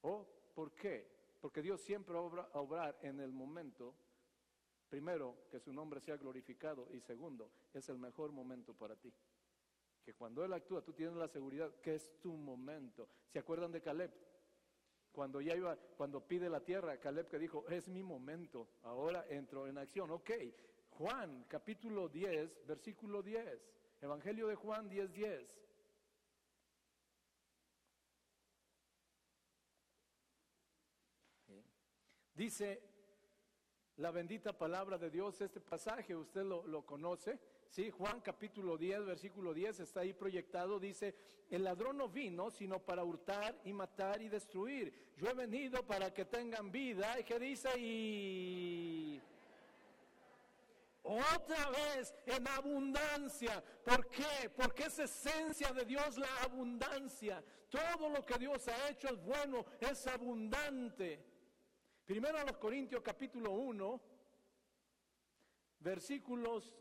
[0.02, 1.10] ¿O por qué?
[1.42, 3.96] Porque Dios siempre obra a obrar en el momento
[4.90, 9.14] Primero, que su nombre sea glorificado y segundo, es el mejor momento para ti.
[10.04, 13.10] Que cuando Él actúa, tú tienes la seguridad que es tu momento.
[13.30, 14.14] ¿Se acuerdan de Caleb?
[15.12, 19.68] Cuando ya iba, cuando pide la tierra, Caleb que dijo, es mi momento, ahora entro
[19.68, 20.12] en acción.
[20.12, 20.32] Ok,
[20.92, 25.68] Juan capítulo 10, versículo 10, Evangelio de Juan 10, 10.
[32.38, 32.97] Dice,
[33.98, 37.90] la bendita palabra de Dios, este pasaje usted lo, conoce, ¿sí?
[37.90, 41.16] Juan capítulo 10, versículo 10 está ahí proyectado, dice,
[41.50, 44.94] el ladrón no vino sino para hurtar y matar y destruir.
[45.18, 49.22] Yo he venido para que tengan vida, y que dice, y...
[51.02, 53.64] Otra vez en abundancia.
[53.84, 54.50] ¿Por qué?
[54.56, 57.42] Porque es esencia de Dios la abundancia.
[57.70, 61.37] Todo lo que Dios ha hecho es bueno, es abundante.
[62.08, 64.00] Primero a los Corintios capítulo 1,
[65.82, 66.74] versículos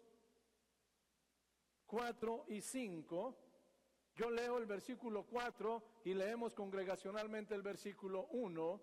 [1.85, 3.37] 4 y 5.
[4.15, 8.81] Yo leo el versículo 4 y leemos congregacionalmente el versículo 1,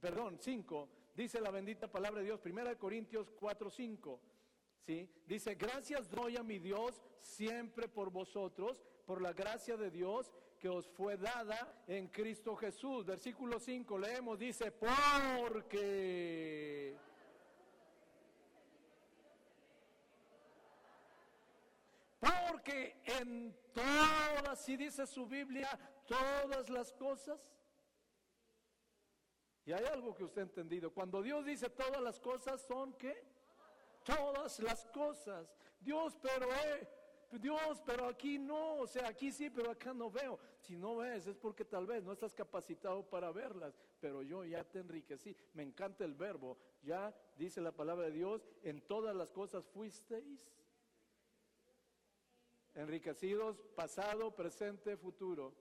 [0.00, 0.88] perdón, 5.
[1.16, 4.20] Dice la bendita palabra de Dios, Primera Corintios 4, 5.
[4.86, 5.10] ¿Sí?
[5.26, 10.68] Dice, gracias doy a mi Dios siempre por vosotros, por la gracia de Dios que
[10.68, 13.06] os fue dada en Cristo Jesús.
[13.06, 16.94] Versículo 5 leemos, dice, porque...
[22.20, 25.70] Porque en todas, si dice su Biblia,
[26.06, 27.40] todas las cosas.
[29.64, 30.92] Y hay algo que usted ha entendido.
[30.92, 33.24] Cuando Dios dice todas las cosas, son que
[34.04, 35.56] todas las cosas.
[35.80, 36.48] Dios, pero
[37.38, 40.38] Dios, pero aquí no, o sea, aquí sí, pero acá no veo.
[40.58, 44.64] Si no ves es porque tal vez no estás capacitado para verlas, pero yo ya
[44.64, 45.36] te enriquecí.
[45.54, 50.40] Me encanta el verbo, ya dice la palabra de Dios, en todas las cosas fuisteis
[52.74, 55.54] enriquecidos, pasado, presente, futuro.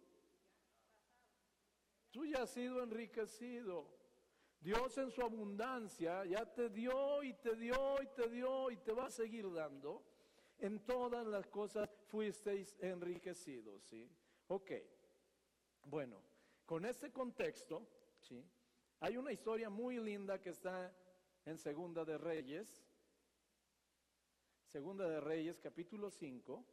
[2.12, 3.99] Tú ya has sido enriquecido.
[4.60, 8.91] Dios en su abundancia ya te dio y te dio y te dio y te
[8.91, 10.03] va a seguir dando.
[10.60, 14.10] En todas las cosas fuisteis enriquecidos, ¿sí?
[14.48, 14.72] Ok.
[15.86, 16.22] Bueno,
[16.65, 17.88] con este contexto,
[18.19, 18.43] ¿sí?
[19.00, 20.93] Hay una historia muy linda que está
[21.45, 22.86] en Segunda de Reyes.
[24.65, 26.65] Segunda de Reyes, capítulo 5.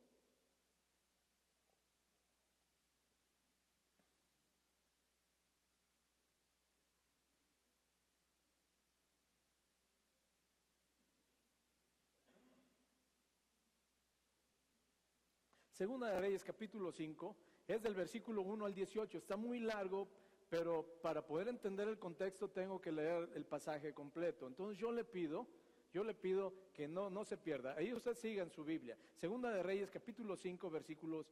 [15.76, 17.36] Segunda de Reyes capítulo 5
[17.68, 19.18] es del versículo 1 al 18.
[19.18, 20.08] Está muy largo,
[20.48, 24.46] pero para poder entender el contexto tengo que leer el pasaje completo.
[24.46, 25.46] Entonces yo le pido,
[25.92, 27.74] yo le pido que no, no se pierda.
[27.76, 28.96] Ahí usted siga en su Biblia.
[29.16, 31.26] Segunda de Reyes capítulo 5 versículos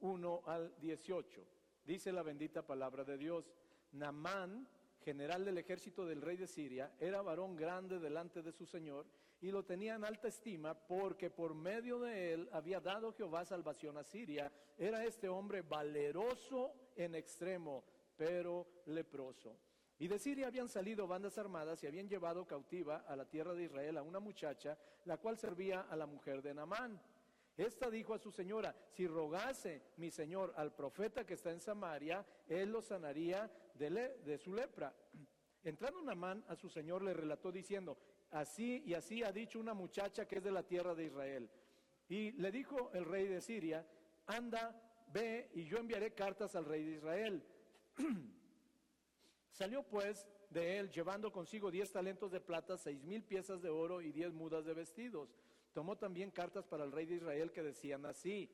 [0.00, 1.42] 1 al 18.
[1.86, 3.50] Dice la bendita palabra de Dios.
[3.92, 4.68] Namán,
[5.02, 9.06] general del ejército del rey de Siria, era varón grande delante de su señor
[9.40, 13.96] y lo tenía en alta estima porque por medio de él había dado Jehová salvación
[13.96, 14.50] a Siria.
[14.76, 17.84] Era este hombre valeroso en extremo,
[18.16, 19.56] pero leproso.
[20.00, 23.64] Y de Siria habían salido bandas armadas y habían llevado cautiva a la tierra de
[23.64, 27.00] Israel a una muchacha, la cual servía a la mujer de Naamán.
[27.56, 32.24] Esta dijo a su señora, si rogase mi señor al profeta que está en Samaria,
[32.48, 34.94] él lo sanaría de, de su lepra.
[35.64, 37.98] Entrando Naamán a su señor le relató diciendo,
[38.30, 41.50] así y así ha dicho una muchacha que es de la tierra de Israel.
[42.08, 43.86] Y le dijo el rey de Siria,
[44.26, 44.80] anda,
[45.12, 47.44] ve y yo enviaré cartas al rey de Israel.
[49.50, 54.00] Salió pues de él llevando consigo diez talentos de plata, seis mil piezas de oro
[54.00, 55.34] y diez mudas de vestidos.
[55.72, 58.50] Tomó también cartas para el rey de Israel que decían así,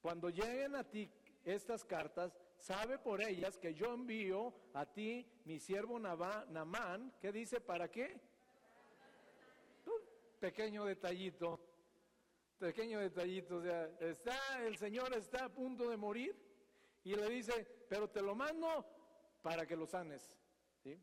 [0.00, 1.10] cuando lleguen a ti
[1.44, 7.60] estas cartas, sabe por ellas que yo envío a ti mi siervo Namán, que dice,
[7.60, 8.20] ¿para qué?
[10.40, 11.60] Pequeño detallito,
[12.58, 16.34] pequeño detallito, o sea, está, el Señor está a punto de morir
[17.04, 18.84] y le dice, pero te lo mando
[19.42, 20.36] para que lo sanes,
[20.82, 20.98] ¿sí?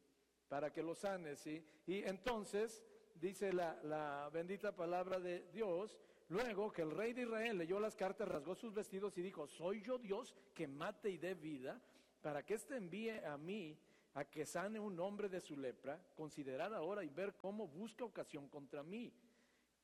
[0.47, 1.63] Para que lo sanes, ¿sí?
[1.85, 2.83] Y entonces,
[3.15, 7.95] dice la, la bendita palabra de Dios, luego que el rey de Israel leyó las
[7.95, 11.79] cartas, rasgó sus vestidos y dijo, ¿soy yo Dios que mate y dé vida?
[12.21, 13.79] Para que éste envíe a mí
[14.17, 18.49] a que sane un hombre de su lepra, considerar ahora y ver cómo busca ocasión
[18.49, 19.13] contra mí.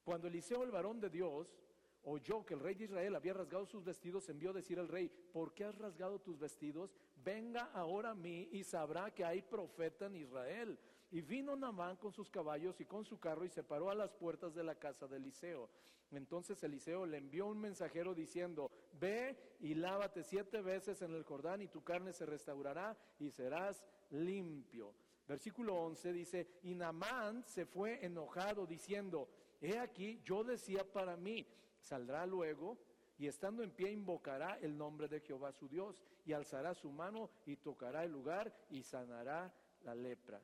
[0.04, 1.56] Cuando Eliseo, el varón de Dios,
[2.04, 5.10] oyó que el rey de Israel había rasgado sus vestidos, envió a decir al rey,
[5.32, 6.94] ¿por qué has rasgado tus vestidos?
[7.24, 10.78] Venga ahora a mí y sabrá que hay profeta en Israel.
[11.12, 14.14] Y vino Namán con sus caballos y con su carro y se paró a las
[14.14, 15.70] puertas de la casa de Eliseo.
[16.12, 21.62] Entonces Eliseo le envió un mensajero diciendo, ve y lávate siete veces en el Jordán
[21.62, 24.94] y tu carne se restaurará y serás limpio.
[25.28, 29.30] Versículo 11 dice, y Namán se fue enojado diciendo,
[29.64, 31.48] He aquí, yo decía para mí,
[31.80, 32.78] saldrá luego
[33.18, 37.30] y estando en pie invocará el nombre de Jehová su Dios y alzará su mano
[37.46, 39.54] y tocará el lugar y sanará
[39.86, 40.42] la lepra.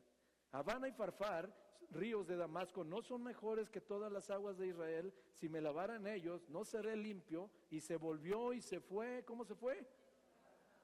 [0.54, 1.54] Habana y Farfar,
[1.92, 5.14] ríos de Damasco, no son mejores que todas las aguas de Israel.
[5.36, 7.50] Si me lavaran ellos, no seré limpio.
[7.70, 9.26] Y se volvió y se fue.
[9.26, 9.86] ¿Cómo se fue?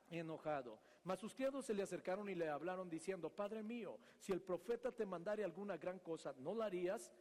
[0.10, 0.78] Enojado.
[1.06, 4.92] Mas sus criados se le acercaron y le hablaron diciendo, Padre mío, si el profeta
[4.92, 7.12] te mandare alguna gran cosa, ¿no la harías?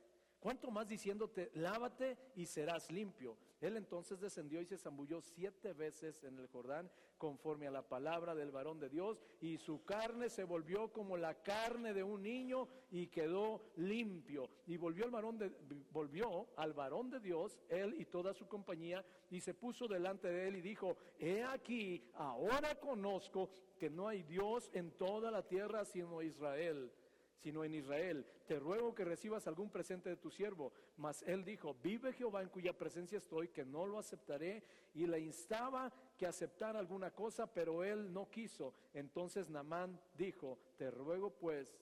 [0.44, 3.38] ¿Cuánto más diciéndote, lávate y serás limpio?
[3.62, 8.35] Él entonces descendió y se zambulló siete veces en el Jordán, conforme a la palabra
[8.35, 12.68] del varón de Dios, y su carne se volvió como la carne de un niño
[12.90, 14.50] y quedó limpio.
[14.66, 15.50] Y volvió, el varón de,
[15.90, 20.48] volvió al varón de Dios, él y toda su compañía, y se puso delante de
[20.48, 25.87] él y dijo, he aquí, ahora conozco que no hay Dios en toda la tierra
[25.87, 26.92] sino Israel
[27.38, 28.27] sino en Israel.
[28.47, 30.73] Te ruego que recibas algún presente de tu siervo.
[30.96, 34.63] Mas él dijo, vive Jehová en cuya presencia estoy, que no lo aceptaré.
[34.94, 38.75] Y le instaba que aceptara alguna cosa, pero él no quiso.
[38.92, 41.77] Entonces Namán dijo, te ruego pues,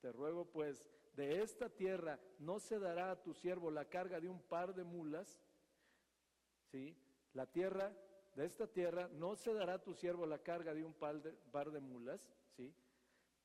[0.00, 4.28] te ruego pues, de esta tierra no se dará a tu siervo la carga de
[4.28, 5.40] un par de mulas.
[6.70, 6.96] ¿Sí?
[7.34, 7.92] La tierra,
[8.36, 11.32] de esta tierra no se dará a tu siervo la carga de un par de,
[11.50, 12.20] par de mulas.
[12.56, 12.72] ¿Sí?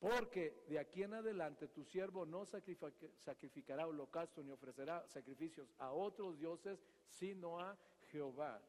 [0.03, 6.37] Porque de aquí en adelante tu siervo no sacrificará holocausto ni ofrecerá sacrificios a otros
[6.37, 7.77] dioses, sino a
[8.11, 8.61] Jehová.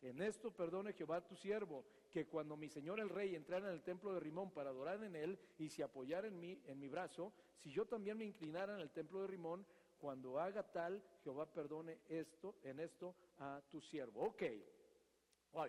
[0.00, 3.82] En esto perdone Jehová tu siervo, que cuando mi señor el rey entrara en el
[3.82, 7.32] templo de Rimón para adorar en él y se apoyara en mí, en mi brazo,
[7.58, 9.66] si yo también me inclinara en el templo de Rimón,
[9.98, 14.20] cuando haga tal, Jehová perdone esto, en esto a tu siervo.
[14.20, 14.44] Ok,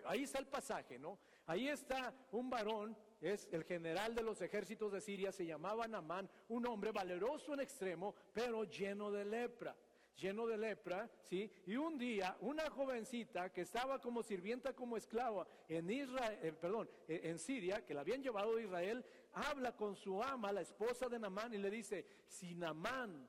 [0.05, 1.17] ahí está el pasaje, ¿no?
[1.47, 6.29] Ahí está un varón, es el general de los ejércitos de Siria, se llamaba Namán,
[6.49, 9.75] un hombre valeroso en extremo, pero lleno de lepra
[10.17, 11.49] lleno de lepra, ¿sí?
[11.65, 16.89] Y un día una jovencita que estaba como sirvienta, como esclava en Israel, eh, perdón,
[17.07, 21.07] eh, en Siria, que la habían llevado de Israel, habla con su ama, la esposa
[21.07, 23.27] de Namán, y le dice, si Namán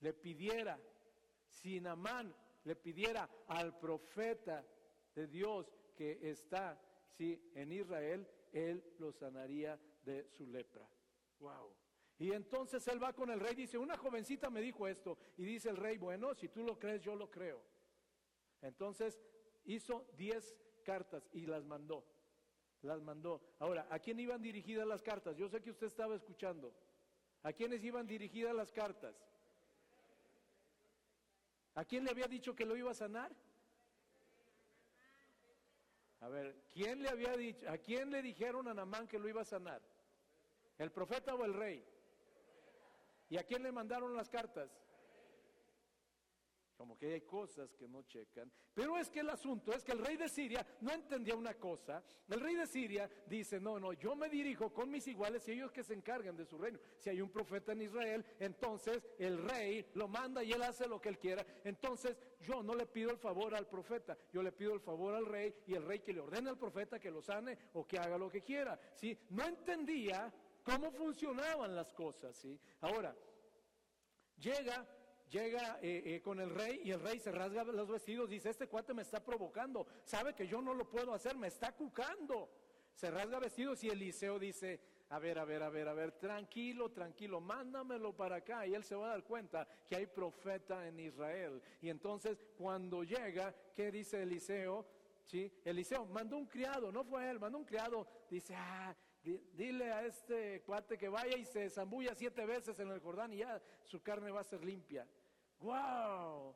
[0.00, 0.78] le pidiera,
[1.48, 2.34] si Namán
[2.64, 4.64] le pidiera al profeta
[5.14, 6.78] de Dios que está,
[7.16, 7.50] ¿sí?
[7.54, 10.88] En Israel, él lo sanaría de su lepra.
[11.40, 11.74] Wow.
[12.18, 15.18] Y entonces él va con el rey, dice, una jovencita me dijo esto.
[15.36, 17.62] Y dice el rey, bueno, si tú lo crees, yo lo creo.
[18.60, 19.20] Entonces
[19.64, 22.04] hizo diez cartas y las mandó.
[22.82, 23.40] Las mandó.
[23.58, 25.36] Ahora, ¿a quién iban dirigidas las cartas?
[25.36, 26.74] Yo sé que usted estaba escuchando.
[27.42, 29.14] ¿A quiénes iban dirigidas las cartas?
[31.74, 33.32] ¿A quién le había dicho que lo iba a sanar?
[36.20, 37.68] A ver, ¿quién le había dicho?
[37.70, 39.80] ¿A quién le dijeron a Namán que lo iba a sanar?
[40.78, 41.84] ¿El profeta o el rey?
[43.28, 44.70] ¿Y a quién le mandaron las cartas?
[46.78, 48.52] Como que hay cosas que no checan.
[48.72, 52.04] Pero es que el asunto es que el rey de Siria no entendía una cosa.
[52.28, 55.72] El rey de Siria dice, no, no, yo me dirijo con mis iguales y ellos
[55.72, 56.78] que se encargan de su reino.
[56.98, 61.00] Si hay un profeta en Israel, entonces el rey lo manda y él hace lo
[61.00, 61.44] que él quiera.
[61.64, 65.26] Entonces yo no le pido el favor al profeta, yo le pido el favor al
[65.26, 68.16] rey y el rey que le ordene al profeta que lo sane o que haga
[68.16, 68.78] lo que quiera.
[68.94, 69.18] ¿sí?
[69.30, 72.56] No entendía cómo funcionaban las cosas, ¿sí?
[72.82, 73.16] Ahora,
[74.36, 74.86] llega,
[75.30, 78.68] llega eh, eh, con el rey y el rey se rasga los vestidos, dice, este
[78.68, 82.50] cuate me está provocando, sabe que yo no lo puedo hacer, me está cucando.
[82.94, 86.90] Se rasga vestidos y Eliseo dice, a ver, a ver, a ver, a ver, tranquilo,
[86.90, 90.98] tranquilo, mándamelo para acá y él se va a dar cuenta que hay profeta en
[91.00, 91.62] Israel.
[91.80, 94.84] Y entonces cuando llega, ¿qué dice Eliseo?
[95.24, 95.52] ¿Sí?
[95.64, 100.62] Eliseo mandó un criado, no fue él, mandó un criado, dice, ah, dile a este
[100.62, 104.30] cuate que vaya y se zambulla siete veces en el Jordán y ya su carne
[104.30, 105.06] va a ser limpia.
[105.60, 106.54] ¡Wow!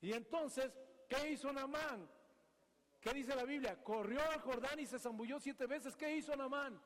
[0.00, 0.72] Y entonces,
[1.08, 2.08] ¿qué hizo Namán?
[3.00, 3.82] ¿Qué dice la Biblia?
[3.82, 5.96] Corrió al Jordán y se zambulló siete veces.
[5.96, 6.80] ¿Qué hizo Namán?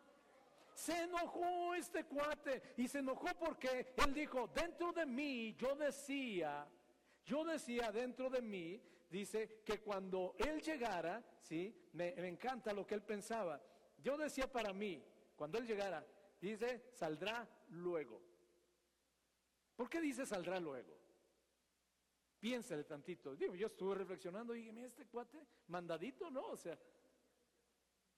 [0.74, 6.66] Se enojó este cuate y se enojó porque él dijo, dentro de mí yo decía,
[7.24, 11.74] yo decía dentro de mí, dice que cuando él llegara, ¿sí?
[11.92, 13.60] Me, me encanta lo que él pensaba.
[14.02, 15.02] Yo decía para mí,
[15.36, 16.04] cuando Él llegara,
[16.40, 18.20] dice, saldrá luego.
[19.76, 20.95] ¿Por qué dice saldrá luego?
[22.46, 23.34] Piénsale tantito.
[23.34, 26.46] Digo, yo estuve reflexionando y dije, este cuate, mandadito, ¿no?
[26.46, 26.78] O sea,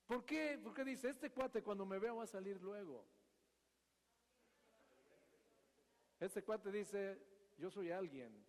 [0.06, 0.60] ¿por qué?
[0.62, 3.06] ¿Por qué dice, este cuate cuando me vea va a salir luego?
[6.20, 7.18] Este cuate dice,
[7.56, 8.44] yo soy alguien.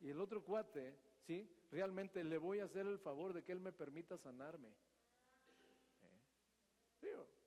[0.00, 0.96] Y el otro cuate,
[1.26, 1.54] ¿sí?
[1.70, 4.70] Realmente le voy a hacer el favor de que él me permita sanarme.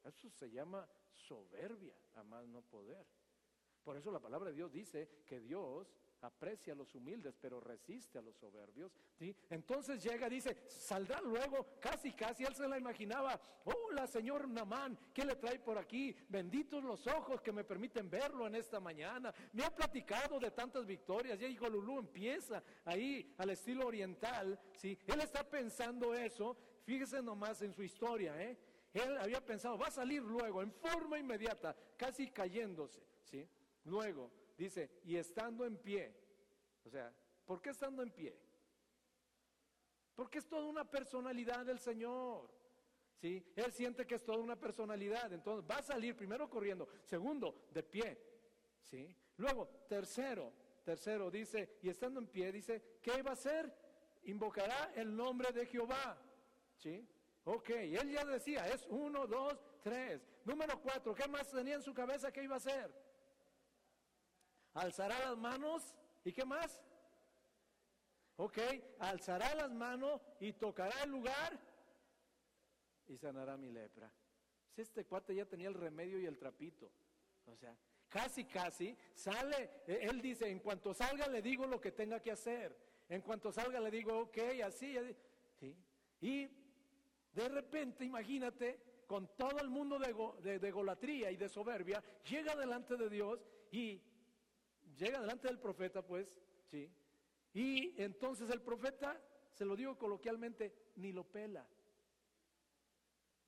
[0.04, 3.04] Eso se llama soberbia, a no poder.
[3.84, 5.88] Por eso la palabra de Dios dice que Dios
[6.24, 8.92] aprecia a los humildes, pero resiste a los soberbios.
[9.14, 9.36] ¿sí?
[9.50, 15.26] Entonces llega, dice, saldrá luego, casi, casi, él se la imaginaba, hola señor Namán, ¿qué
[15.26, 16.16] le trae por aquí?
[16.30, 19.34] Benditos los ojos que me permiten verlo en esta mañana.
[19.52, 24.98] Me ha platicado de tantas victorias, ya dijo Lulú, empieza ahí al estilo oriental, ¿sí?
[25.08, 28.58] Él está pensando eso, fíjese nomás en su historia, ¿eh?
[28.94, 33.46] Él había pensado, va a salir luego, en forma inmediata, casi cayéndose, ¿sí?
[33.86, 36.16] Luego, dice, y estando en pie.
[36.84, 37.14] O sea,
[37.46, 38.38] ¿por qué estando en pie?
[40.16, 42.50] Porque es toda una personalidad del Señor.
[43.16, 43.44] ¿Sí?
[43.56, 45.32] Él siente que es toda una personalidad.
[45.32, 46.88] Entonces va a salir primero corriendo.
[47.04, 48.18] Segundo, de pie.
[48.82, 49.16] ¿Sí?
[49.38, 50.52] Luego, tercero,
[50.84, 53.74] tercero dice, y estando en pie, dice, ¿qué va a hacer?
[54.24, 56.18] Invocará el nombre de Jehová.
[56.76, 57.08] ¿Sí?
[57.46, 60.22] Ok, él ya decía, es uno, dos, tres.
[60.46, 62.94] Número cuatro, ¿qué más tenía en su cabeza que iba a hacer?
[64.74, 66.82] Alzará las manos y qué más?
[68.38, 68.58] Ok,
[69.00, 71.60] alzará las manos y tocará el lugar
[73.08, 74.12] y sanará mi lepra.
[74.72, 76.92] Si este cuate ya tenía el remedio y el trapito.
[77.46, 77.78] O sea,
[78.10, 82.32] casi, casi sale, e, él dice, en cuanto salga le digo lo que tenga que
[82.32, 82.76] hacer.
[83.10, 85.16] En cuanto salga le digo, ok, así, así.
[85.60, 85.76] ¿sí?
[86.22, 86.48] Y
[87.34, 92.96] de repente, imagínate, con todo el mundo de, de, golatría y de soberbia, llega delante
[92.96, 93.40] de Dios
[93.72, 94.02] y
[94.98, 96.28] llega delante del profeta, pues,
[96.70, 96.92] ¿sí?
[97.54, 99.20] Y entonces el profeta
[99.52, 101.68] se lo digo coloquialmente, ni lo pela.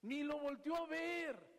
[0.02, 1.56] Ni lo volteó a ver.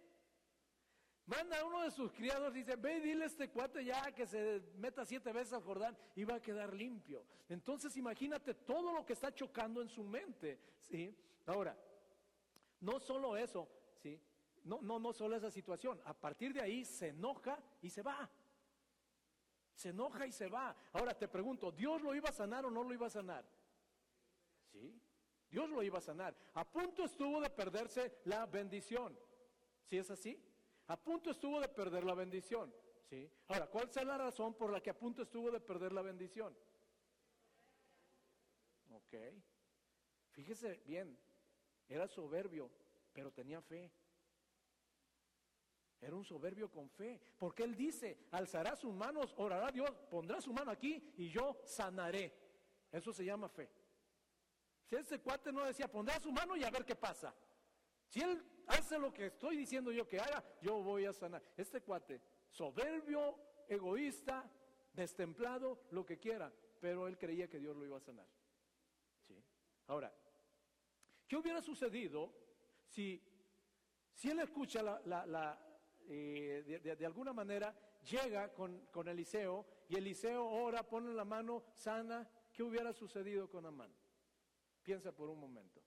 [1.27, 4.27] Manda a uno de sus criados y dice, ve y dile este cuate ya que
[4.29, 7.25] se meta siete veces al Jordán y va a quedar limpio.
[7.49, 10.61] Entonces imagínate todo lo que está chocando en su mente.
[10.83, 11.13] ¿sí?
[11.47, 11.77] Ahora,
[12.81, 13.69] no solo eso,
[14.01, 14.21] ¿sí?
[14.63, 16.01] no, no, no solo esa situación.
[16.05, 18.31] A partir de ahí se enoja y se va.
[19.77, 20.75] Se enoja y se va.
[20.95, 23.47] Ahora te pregunto, ¿Dios lo iba a sanar o no lo iba a sanar?
[24.73, 24.99] Sí,
[25.51, 26.35] Dios lo iba a sanar.
[26.55, 29.17] A punto estuvo de perderse la bendición.
[29.85, 30.43] ¿Sí es así?
[30.87, 32.75] A punto estuvo de perder la bendición.
[33.11, 33.31] ¿sí?
[33.49, 36.57] Ahora, ¿cuál es la razón por la que a punto estuvo de perder la bendición?
[38.91, 39.15] Ok.
[40.31, 41.19] Fíjese bien,
[41.87, 42.71] era soberbio,
[43.13, 43.93] pero tenía fe.
[46.01, 50.41] Era un soberbio con fe, porque él dice, alzará sus manos, orará a Dios, pondrá
[50.41, 52.33] su mano aquí y yo sanaré.
[52.93, 53.71] Eso se llama fe.
[54.85, 57.35] Si ese cuate no decía, pondrá su mano y a ver qué pasa.
[58.07, 61.43] Si él hace lo que estoy diciendo yo que haga, yo voy a sanar.
[61.57, 62.21] Este cuate,
[62.51, 63.39] soberbio,
[63.69, 64.49] egoísta,
[64.93, 68.27] destemplado, lo que quiera, pero él creía que Dios lo iba a sanar.
[69.27, 69.43] ¿Sí?
[69.87, 70.15] Ahora,
[71.27, 72.33] ¿qué hubiera sucedido
[72.87, 73.23] si,
[74.13, 75.59] si él escucha la,
[76.09, 82.29] eh, de, alguna manera, llega con, con Eliseo y Eliseo ora, pone la mano, sana?
[82.53, 83.93] ¿Qué hubiera sucedido con Amán?
[84.83, 85.83] Piensa por un momento.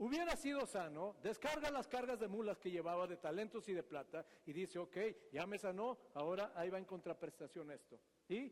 [0.00, 4.24] hubiera sido sano, descarga las cargas de mulas que llevaba de talentos y de plata
[4.46, 4.96] y dice, ok,
[5.30, 8.00] ya me sanó, ahora ahí va en contraprestación esto.
[8.28, 8.50] Y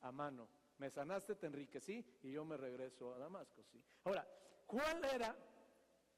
[0.00, 3.62] a mano, me sanaste, te enriquecí y yo me regreso a Damasco.
[3.70, 3.82] ¿sí?
[4.04, 4.26] Ahora,
[4.70, 5.36] ¿cuál era?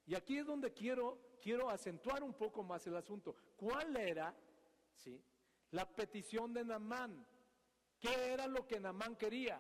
[0.05, 3.35] Y aquí es donde quiero, quiero acentuar un poco más el asunto.
[3.57, 4.35] ¿Cuál era
[4.95, 5.25] ¿sí?
[5.71, 7.27] la petición de Namán?
[7.99, 9.59] ¿Qué era lo que Namán quería?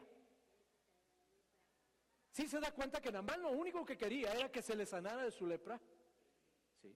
[2.33, 5.25] ¿Sí se da cuenta que Namán lo único que quería era que se le sanara
[5.25, 5.81] de su lepra?
[6.81, 6.95] Sí.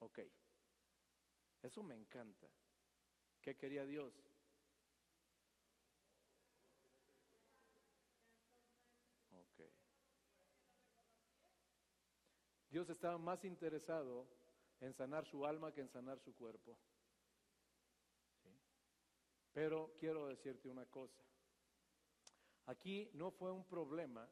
[0.00, 0.20] Ok.
[1.62, 2.48] Eso me encanta.
[3.40, 4.12] ¿Qué quería Dios?
[9.32, 9.60] Ok.
[12.70, 14.26] Dios estaba más interesado
[14.80, 16.76] en sanar su alma que en sanar su cuerpo.
[19.52, 21.22] Pero quiero decirte una cosa.
[22.66, 24.28] Aquí no fue un problema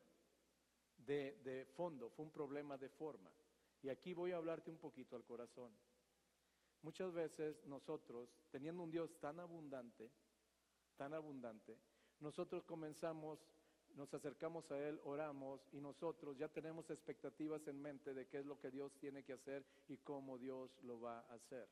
[0.99, 3.31] de, fondo, fue un problema de forma.
[3.83, 5.73] Y aquí voy a hablarte un poquito al corazón.
[6.83, 10.11] Muchas veces nosotros, teniendo un Dios tan abundante,
[10.97, 11.79] tan abundante,
[12.21, 13.41] nosotros comenzamos,
[13.97, 18.47] nos acercamos a Él, oramos y nosotros ya tenemos expectativas en mente de qué es
[18.47, 21.67] lo que Dios tiene que hacer y cómo Dios lo va a hacer.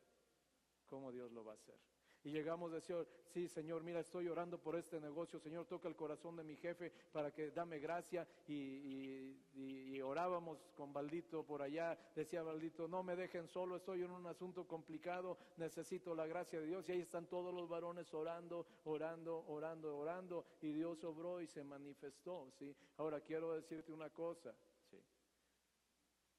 [0.89, 1.94] Cómo Dios lo va a hacer.
[2.25, 2.97] Y llegamos a decir,
[3.27, 5.39] sí, Señor, mira, estoy orando por este negocio.
[5.39, 8.27] Señor, toca el corazón de mi jefe para que dame gracia.
[8.49, 11.99] Y, orábamos con Baldito por allá.
[12.15, 16.67] Decía Baldito, no me dejen solo, estoy en un asunto complicado, necesito la gracia de
[16.67, 16.89] Dios.
[16.89, 20.45] Y ahí están todos los varones orando, orando, orando, orando.
[20.61, 22.75] Y Dios obró y se manifestó, ¿sí?
[22.99, 24.55] Ahora quiero decirte una cosa.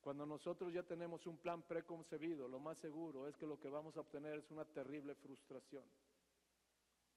[0.05, 3.97] Cuando nosotros ya tenemos un plan preconcebido, lo más seguro es que lo que vamos
[3.97, 5.83] a obtener es una terrible frustración.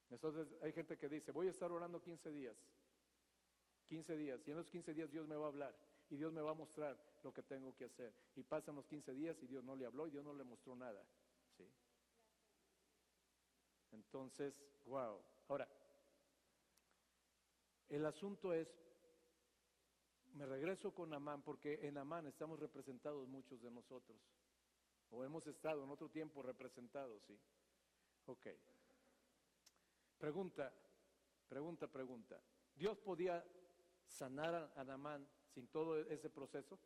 [0.08, 2.56] Entonces hay gente que dice, voy a estar orando 15 días,
[3.88, 5.76] 15 días, y en los 15 días Dios me va a hablar
[6.08, 8.10] y Dios me va a mostrar lo que tengo que hacer.
[8.36, 10.74] Y pasan los 15 días y Dios no le habló y Dios no le mostró
[10.74, 11.04] nada.
[13.92, 14.54] Entonces,
[14.86, 15.20] wow.
[15.48, 15.68] Ahora,
[17.90, 18.74] el asunto es,
[20.34, 24.18] me regreso con Amán porque en Amán estamos representados muchos de nosotros.
[25.10, 27.38] O hemos estado en otro tiempo representados, ¿sí?
[28.26, 28.46] Ok.
[30.18, 30.72] Pregunta,
[31.48, 32.40] pregunta, pregunta.
[32.74, 33.44] ¿Dios podía
[34.06, 36.78] sanar a Namán sin todo ese proceso?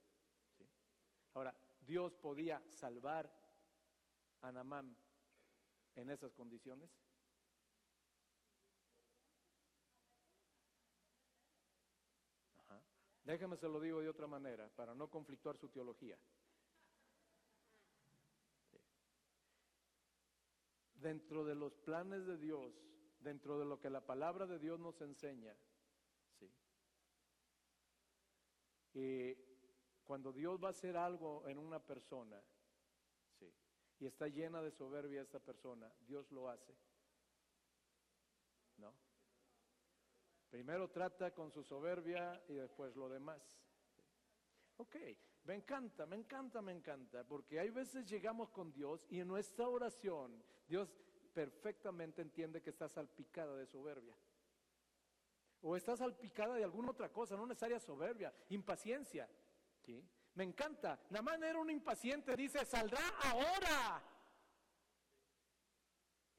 [0.56, 0.66] ¿Sí?
[1.34, 3.32] Ahora, ¿Dios podía salvar
[4.42, 4.96] a Namán
[5.96, 6.90] en esas condiciones?
[13.24, 16.18] Déjame se lo digo de otra manera, para no conflictuar su teología.
[20.94, 22.72] Dentro de los planes de Dios,
[23.20, 25.56] dentro de lo que la palabra de Dios nos enseña,
[26.38, 26.52] ¿sí?
[28.94, 29.36] Y
[30.04, 32.40] cuando Dios va a hacer algo en una persona,
[33.38, 33.52] ¿sí?
[34.00, 36.76] y está llena de soberbia esta persona, Dios lo hace.
[38.78, 38.92] ¿No?
[40.52, 43.40] Primero trata con su soberbia y después lo demás.
[44.76, 44.96] Ok,
[45.44, 49.66] me encanta, me encanta, me encanta, porque hay veces llegamos con Dios y en nuestra
[49.66, 50.94] oración, Dios,
[51.32, 54.14] perfectamente entiende que está salpicada de soberbia.
[55.62, 59.26] O está salpicada de alguna otra cosa, no necesaria soberbia, impaciencia.
[60.34, 61.00] Me encanta.
[61.08, 64.02] Namán era un impaciente, dice, saldrá ahora.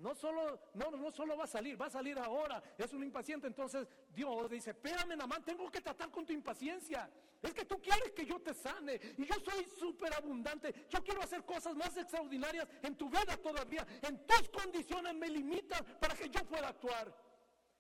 [0.04, 2.62] No solo, no, no solo va a salir, va a salir ahora.
[2.78, 3.48] Es un impaciente.
[3.48, 7.10] Entonces Dios dice, espérame, Namán, tengo que tratar con tu impaciencia.
[7.42, 9.00] Es que tú quieres que yo te sane.
[9.18, 10.88] Y yo soy súper abundante.
[10.90, 13.88] Yo quiero hacer cosas más extraordinarias en tu vida todavía.
[14.02, 17.16] En tus condiciones me limitan para que yo pueda actuar.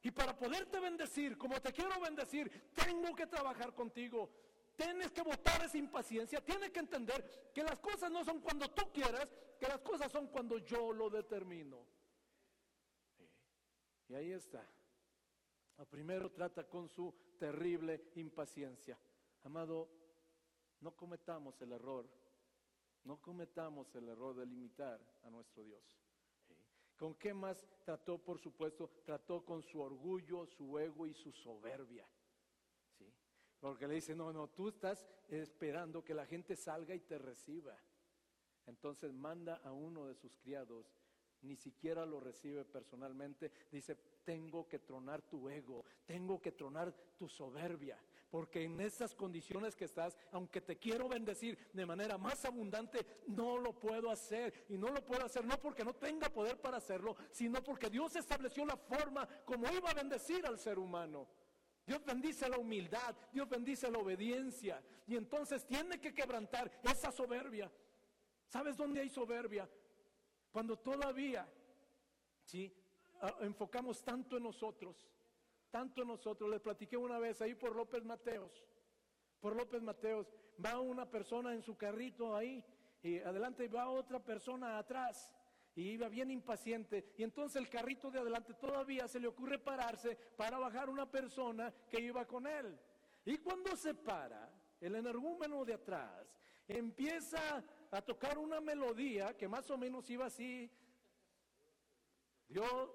[0.01, 4.29] Y para poderte bendecir, como te quiero bendecir, tengo que trabajar contigo.
[4.77, 8.93] Tienes que votar esa impaciencia, tienes que entender que las cosas no son cuando tú
[8.93, 9.27] quieras,
[9.59, 11.92] que las cosas son cuando yo lo determino.
[14.13, 14.63] Y ahí está.
[15.89, 18.95] primero trata con su terrible impaciencia.
[19.41, 19.89] Amado,
[20.81, 22.07] no cometamos el error,
[23.05, 25.83] no cometamos el error de limitar a nuestro Dios.
[26.95, 28.19] ¿Con qué más trató?
[28.19, 32.07] Por supuesto, trató con su orgullo, su ego y su soberbia.
[33.59, 37.75] Porque le dice, no, no, tú estás esperando que la gente salga y te reciba.
[38.67, 40.85] Entonces manda a uno de sus criados,
[41.43, 47.27] ni siquiera lo recibe personalmente, dice, tengo que tronar tu ego, tengo que tronar tu
[47.27, 47.97] soberbia,
[48.33, 53.59] porque en esas condiciones que estás, aunque te quiero bendecir de manera más abundante, no
[53.59, 54.65] lo puedo hacer.
[54.69, 58.15] Y no lo puedo hacer no porque no tenga poder para hacerlo, sino porque Dios
[58.15, 61.27] estableció la forma como iba a bendecir al ser humano.
[61.85, 64.81] Dios bendice la humildad, Dios bendice la obediencia.
[65.05, 67.71] Y entonces tiene que quebrantar esa soberbia.
[68.47, 69.69] ¿Sabes dónde hay soberbia?
[70.53, 71.51] Cuando todavía,
[72.43, 72.71] ¿sí?
[73.41, 74.95] enfocamos tanto en nosotros,
[75.71, 76.47] tanto en nosotros.
[76.47, 78.63] Les platiqué una vez ahí por López Mateos.
[79.39, 80.31] Por López Mateos
[80.63, 82.63] va una persona en su carrito ahí
[83.01, 85.33] y adelante va otra persona atrás
[85.73, 87.13] y iba bien impaciente.
[87.17, 91.73] Y entonces el carrito de adelante todavía se le ocurre pararse para bajar una persona
[91.89, 92.79] que iba con él.
[93.25, 96.37] Y cuando se para, el energúmeno de atrás
[96.67, 97.63] empieza
[97.93, 100.69] a tocar una melodía que más o menos iba así.
[102.47, 102.89] Dios,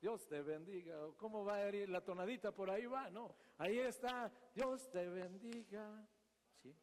[0.00, 0.96] Dios te bendiga.
[1.16, 2.52] ¿Cómo va a ir la tonadita?
[2.52, 3.34] Por ahí va, no.
[3.58, 6.06] Ahí está, Dios te bendiga.
[6.62, 6.74] ¿Sí?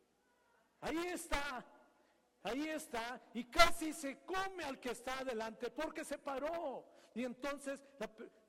[0.82, 1.66] Ahí está.
[2.46, 6.86] Ahí está, y casi se come al que está adelante porque se paró.
[7.16, 7.82] Y entonces,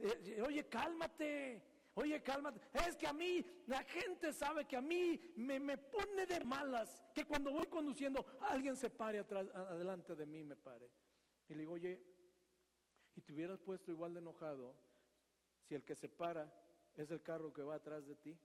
[0.01, 1.63] eh, oye, cálmate,
[1.95, 2.61] oye, cálmate.
[2.87, 7.03] Es que a mí, la gente sabe que a mí me, me pone de malas,
[7.15, 10.91] que cuando voy conduciendo, alguien se pare atrás, adelante de mí, me pare.
[11.49, 12.03] Y le digo, oye,
[13.17, 14.75] y te hubieras puesto igual de enojado
[15.63, 16.53] si el que se para
[16.97, 18.39] es el carro que va atrás de ti.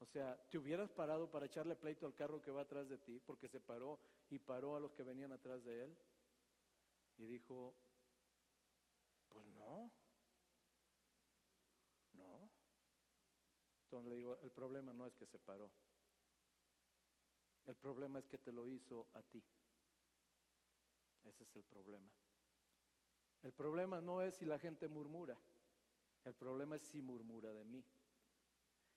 [0.00, 3.20] O sea, te hubieras parado para echarle pleito al carro que va atrás de ti,
[3.20, 3.98] porque se paró
[4.30, 5.96] y paró a los que venían atrás de él.
[7.16, 7.74] Y dijo,
[9.28, 9.90] pues no.
[13.88, 15.70] Entonces le digo, el problema no es que se paró.
[17.66, 19.42] El problema es que te lo hizo a ti.
[21.24, 22.06] Ese es el problema.
[23.42, 25.38] El problema no es si la gente murmura.
[26.26, 27.82] El problema es si murmura de mí.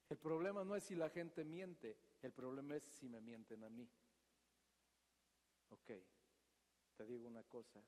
[0.09, 3.69] El problema no es si la gente miente, el problema es si me mienten a
[3.69, 3.89] mí.
[5.69, 5.89] Ok,
[6.97, 7.81] te digo una cosa,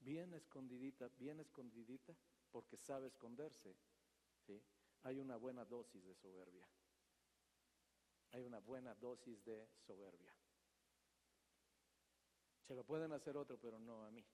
[0.00, 2.16] bien escondidita, bien escondidita,
[2.50, 3.76] porque sabe esconderse,
[4.46, 4.62] ¿sí?
[5.02, 6.66] Hay una buena dosis de soberbia.
[8.32, 10.32] Hay una buena dosis de soberbia.
[12.66, 14.24] Se lo pueden hacer otro, pero no a mí.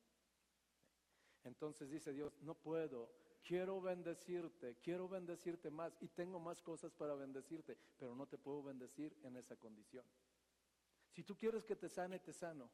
[1.44, 3.10] Entonces dice Dios, no puedo
[3.42, 8.62] quiero bendecirte, quiero bendecirte más y tengo más cosas para bendecirte, pero no te puedo
[8.62, 10.04] bendecir en esa condición.
[11.10, 12.70] Si tú quieres que te sane, te sano,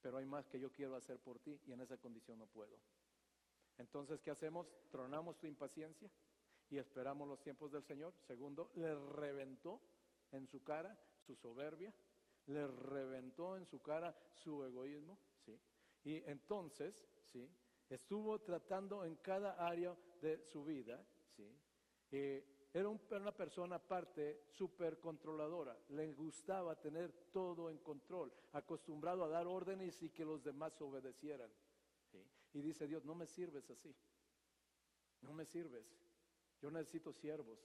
[0.00, 2.78] pero hay más que yo quiero hacer por ti y en esa condición no puedo.
[3.78, 4.68] Entonces, ¿qué hacemos?
[4.90, 6.10] Tronamos tu impaciencia
[6.72, 8.14] y esperamos los tiempos del Señor.
[8.26, 9.78] Segundo, le reventó
[10.30, 11.92] en su cara su soberbia,
[12.46, 15.60] le reventó en su cara su egoísmo, ¿sí?
[16.04, 17.46] Y entonces, ¿sí?
[17.90, 21.04] estuvo tratando en cada área de su vida,
[21.36, 21.46] ¿sí?
[22.10, 29.28] Eh, era una persona aparte súper controladora, le gustaba tener todo en control, acostumbrado a
[29.28, 31.52] dar órdenes y que los demás obedecieran.
[32.54, 33.94] Y dice Dios, no me sirves así,
[35.20, 35.86] no me sirves,
[36.62, 37.58] yo necesito siervos,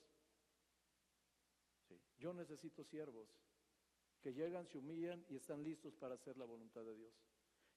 [2.17, 3.29] yo necesito siervos
[4.21, 7.13] que llegan, se humillan y están listos para hacer la voluntad de Dios.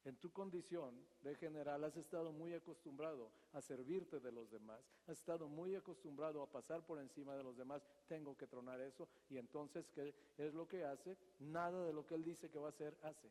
[0.04, 5.18] En tu condición de general has estado muy acostumbrado a servirte de los demás, has
[5.18, 9.36] estado muy acostumbrado a pasar por encima de los demás, tengo que tronar eso y
[9.36, 11.18] entonces ¿qué es lo que hace?
[11.40, 13.30] Nada de lo que él dice que va a hacer hace.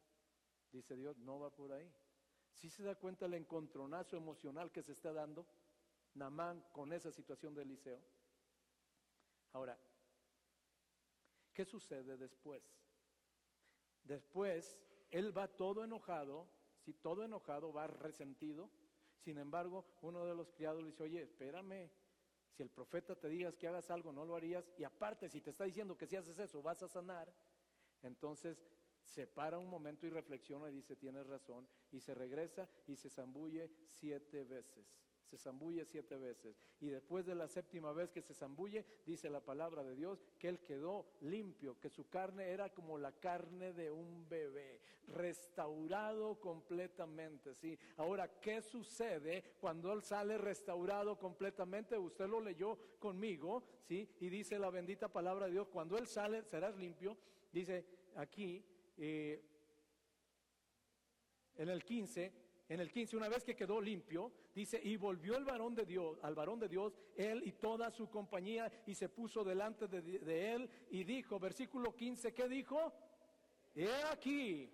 [0.72, 1.92] Dice Dios, no va por ahí.
[2.54, 5.48] ¿Sí se da cuenta el encontronazo emocional que se está dando
[6.16, 8.02] Namán con esa situación de Eliseo?
[9.54, 9.78] Ahora,
[11.54, 12.64] ¿qué sucede después?
[14.04, 14.78] Después,
[15.12, 16.48] él va todo enojado,
[16.80, 18.70] si todo enojado, va resentido.
[19.18, 21.90] Sin embargo, uno de los criados le dice, oye, espérame,
[22.52, 24.72] si el profeta te digas que hagas algo, no lo harías.
[24.78, 27.32] Y aparte, si te está diciendo que si haces eso, vas a sanar.
[28.02, 28.66] Entonces
[29.04, 31.68] se para un momento y reflexiona y dice, tienes razón.
[31.92, 35.00] Y se regresa y se zambulle siete veces
[35.30, 36.58] se zambulle siete veces.
[36.82, 40.50] Y después de la séptima vez que se zambulle, dice la palabra de Dios, que
[40.50, 47.54] él quedó limpio, que su carne era como la carne de un bebé, restaurado completamente,
[47.56, 47.78] ¿sí?
[47.98, 51.98] Ahora, ¿qué sucede cuando él sale restaurado completamente?
[51.98, 54.10] Usted lo leyó conmigo, ¿sí?
[54.20, 57.18] Y dice la bendita palabra de Dios, cuando él sale, serás limpio,
[57.52, 58.64] dice aquí,
[58.98, 59.44] eh,
[61.56, 62.32] en el 15,
[62.70, 66.20] en el 15, una vez que quedó limpio, dice, y volvió el varón de Dios,
[66.22, 70.54] al varón de Dios, él y toda su compañía, y se puso delante de, de
[70.54, 72.94] él, y dijo, versículo 15, ¿qué dijo?
[73.76, 74.70] He aquí,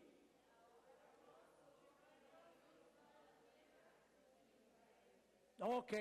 [5.67, 5.93] Ok,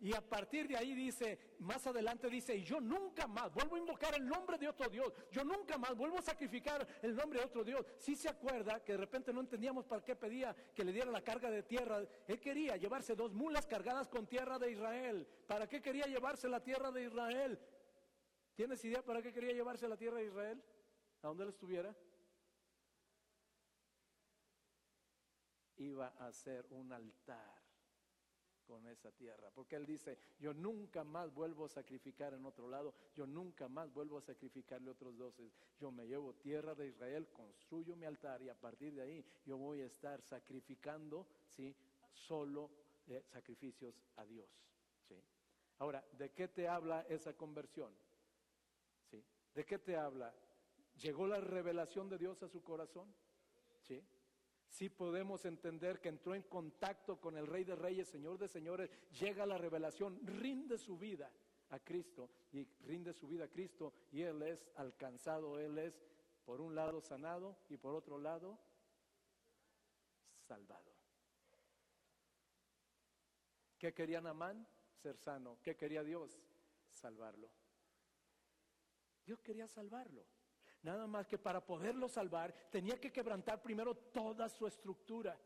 [0.00, 3.78] y a partir de ahí dice, más adelante dice, y yo nunca más vuelvo a
[3.78, 7.46] invocar el nombre de otro Dios, yo nunca más vuelvo a sacrificar el nombre de
[7.46, 7.86] otro Dios.
[7.98, 11.22] Si se acuerda que de repente no entendíamos para qué pedía que le diera la
[11.22, 15.24] carga de tierra, él quería llevarse dos mulas cargadas con tierra de Israel.
[15.46, 17.60] ¿Para qué quería llevarse la tierra de Israel?
[18.56, 20.64] ¿Tienes idea para qué quería llevarse la tierra de Israel?
[21.22, 21.94] ¿A dónde él estuviera?
[25.76, 27.61] Iba a ser un altar
[28.66, 29.50] con esa tierra.
[29.54, 33.92] Porque Él dice, yo nunca más vuelvo a sacrificar en otro lado, yo nunca más
[33.92, 35.52] vuelvo a sacrificarle otros doces.
[35.78, 39.56] Yo me llevo tierra de Israel, construyo mi altar y a partir de ahí yo
[39.56, 41.74] voy a estar sacrificando, ¿sí?
[42.12, 42.70] Solo
[43.08, 44.48] eh, sacrificios a Dios.
[45.08, 45.16] ¿sí?
[45.78, 47.92] Ahora, ¿de qué te habla esa conversión?
[49.10, 49.24] ¿Sí?
[49.54, 50.32] ¿De qué te habla?
[51.00, 53.12] ¿Llegó la revelación de Dios a su corazón?
[53.80, 54.00] ¿Sí?
[54.72, 58.90] Si podemos entender que entró en contacto con el Rey de Reyes, Señor de Señores,
[59.20, 61.30] llega la revelación, rinde su vida
[61.68, 66.02] a Cristo y rinde su vida a Cristo y Él es alcanzado, Él es
[66.46, 68.58] por un lado sanado y por otro lado
[70.48, 70.90] salvado.
[73.76, 74.66] ¿Qué quería Namán?
[75.02, 75.58] Ser sano.
[75.62, 76.40] ¿Qué quería Dios?
[76.88, 77.50] Salvarlo.
[79.26, 80.24] Dios quería salvarlo.
[80.82, 85.38] Nada más que para poderlo salvar tenía que quebrantar primero toda su estructura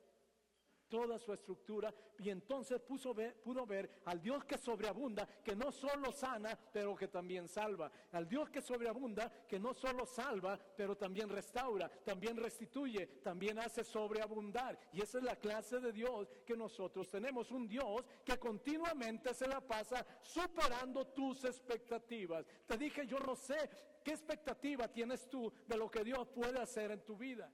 [0.88, 6.12] toda su estructura y entonces puso pudo ver al Dios que sobreabunda, que no solo
[6.12, 7.90] sana, pero que también salva.
[8.12, 13.84] Al Dios que sobreabunda, que no solo salva, pero también restaura, también restituye, también hace
[13.84, 14.78] sobreabundar.
[14.92, 17.50] Y esa es la clase de Dios que nosotros tenemos.
[17.50, 22.46] Un Dios que continuamente se la pasa superando tus expectativas.
[22.66, 23.68] Te dije, yo no sé
[24.06, 27.52] ¿Qué expectativa tienes tú de lo que Dios puede hacer en tu vida?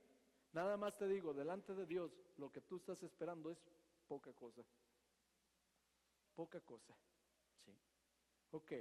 [0.53, 3.59] Nada más te digo, delante de Dios, lo que tú estás esperando es
[4.07, 4.63] poca cosa.
[6.35, 6.95] Poca cosa.
[7.65, 7.75] Sí.
[8.51, 8.73] Ok.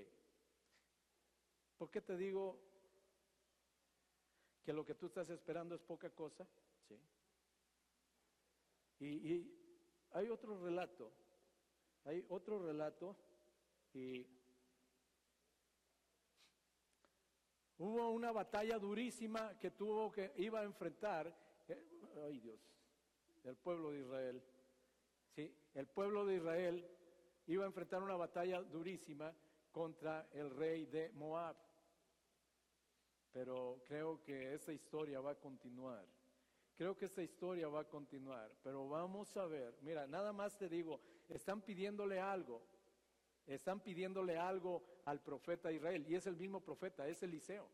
[1.78, 2.60] ¿Por qué te digo
[4.66, 6.46] que lo que tú estás esperando es poca cosa?
[6.90, 7.00] Sí.
[9.00, 11.14] Y, y hay otro relato.
[12.04, 13.16] Hay otro relato
[13.94, 14.28] y
[17.84, 21.36] Hubo una batalla durísima que tuvo que iba a enfrentar,
[21.68, 21.84] eh,
[22.24, 22.60] ay Dios,
[23.44, 24.44] el pueblo de Israel.
[25.36, 26.88] Sí, el pueblo de Israel
[27.48, 29.34] iba a enfrentar una batalla durísima
[29.72, 31.56] contra el rey de Moab.
[33.32, 36.06] Pero creo que esta historia va a continuar.
[36.76, 39.76] Creo que esta historia va a continuar, pero vamos a ver.
[39.82, 42.62] Mira, nada más te digo, están pidiéndole algo.
[43.48, 47.68] Están pidiéndole algo al profeta Israel y es el mismo profeta, es Eliseo.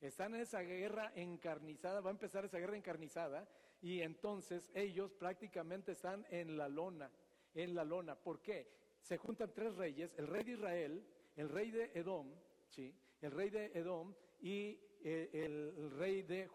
[0.00, 3.48] Están en esa guerra encarnizada, va a empezar esa guerra encarnizada
[3.80, 7.10] y entonces ellos prácticamente están en la lona,
[7.54, 8.16] en la lona.
[8.16, 8.68] ¿Por qué?
[9.00, 11.06] Se juntan tres reyes, el rey de Israel,
[11.36, 12.32] el rey de Edom,
[12.68, 12.94] ¿sí?
[13.20, 16.46] el rey de Edom y eh, el, rey de,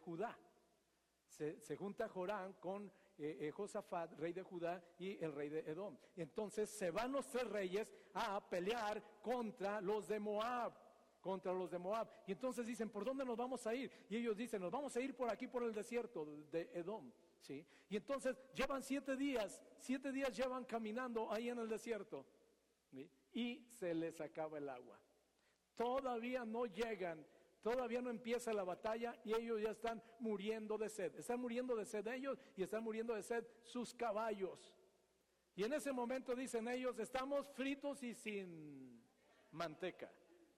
[0.00, 0.38] Judá.
[1.28, 5.96] Se, junta Jorán con eh, eh, Josafat, rey de Judá, y el rey de Edom.
[6.16, 10.72] Entonces se van los tres reyes a pelear contra los de Moab,
[11.20, 12.08] contra los de Moab.
[12.26, 13.90] Y entonces dicen, ¿por dónde nos vamos a ir?
[14.08, 17.10] Y ellos dicen, nos vamos a ir por aquí, por el desierto de Edom.
[17.40, 17.64] ¿Sí?
[17.88, 22.26] Y entonces llevan siete días, siete días llevan caminando ahí en el desierto.
[23.32, 24.98] Y se les acaba el agua.
[25.74, 27.26] Todavía no llegan
[27.66, 31.12] Todavía no empieza la batalla y ellos ya están muriendo de sed.
[31.16, 34.72] Están muriendo de sed ellos y están muriendo de sed sus caballos.
[35.56, 39.02] Y en ese momento dicen ellos, estamos fritos y sin
[39.50, 40.08] manteca.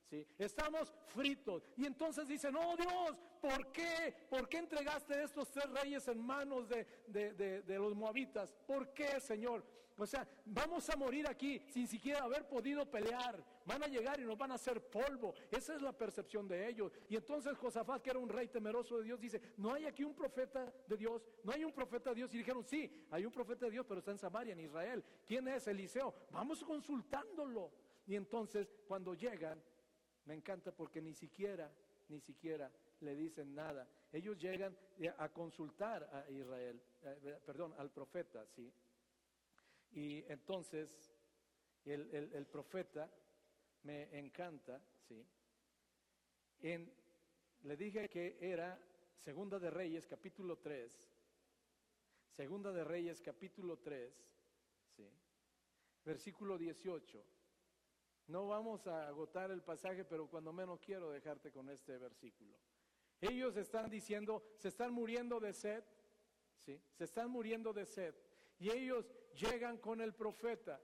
[0.08, 0.26] ¿Sí?
[0.38, 1.62] Estamos fritos.
[1.76, 4.14] Y entonces dicen, oh Dios, ¿por qué?
[4.30, 8.54] ¿Por qué entregaste estos tres reyes en manos de, de, los moabitas?
[8.66, 9.62] ¿Por qué, Señor?
[9.98, 13.44] O sea, vamos a morir aquí sin siquiera haber podido pelear.
[13.66, 15.34] Van a llegar y nos van a hacer polvo.
[15.50, 16.92] Esa es la percepción de ellos.
[17.08, 20.14] Y entonces Josafat, que era un rey temeroso de Dios, dice, no hay aquí un
[20.14, 22.32] profeta de Dios, no hay un profeta de Dios.
[22.32, 25.04] Y dijeron, sí, hay un profeta de Dios, pero está en Samaria, en Israel.
[25.26, 25.66] ¿Quién es?
[25.66, 26.14] Eliseo.
[26.30, 27.72] Vamos consultándolo.
[28.06, 29.62] Y entonces cuando llegan,
[30.28, 31.72] me encanta porque ni siquiera,
[32.08, 32.70] ni siquiera
[33.00, 33.88] le dicen nada.
[34.12, 34.76] Ellos llegan
[35.16, 38.70] a consultar a Israel, eh, perdón, al profeta, ¿sí?
[39.92, 41.10] Y entonces
[41.86, 43.10] el, el, profeta
[43.84, 45.26] me encanta, ¿sí?
[46.60, 46.92] En,
[47.62, 48.78] le dije que era
[49.16, 51.06] Segunda de Reyes, capítulo 3,
[52.28, 54.12] Segunda de Reyes, capítulo 3,
[54.94, 55.08] ¿sí?
[56.04, 57.37] Versículo 18.
[58.28, 62.56] No vamos a agotar el pasaje, pero cuando menos quiero dejarte con este versículo.
[63.20, 65.82] Ellos están diciendo, se están muriendo de sed,
[66.58, 66.80] ¿sí?
[66.92, 68.14] Se están muriendo de sed.
[68.58, 70.80] Y ellos llegan con el profeta.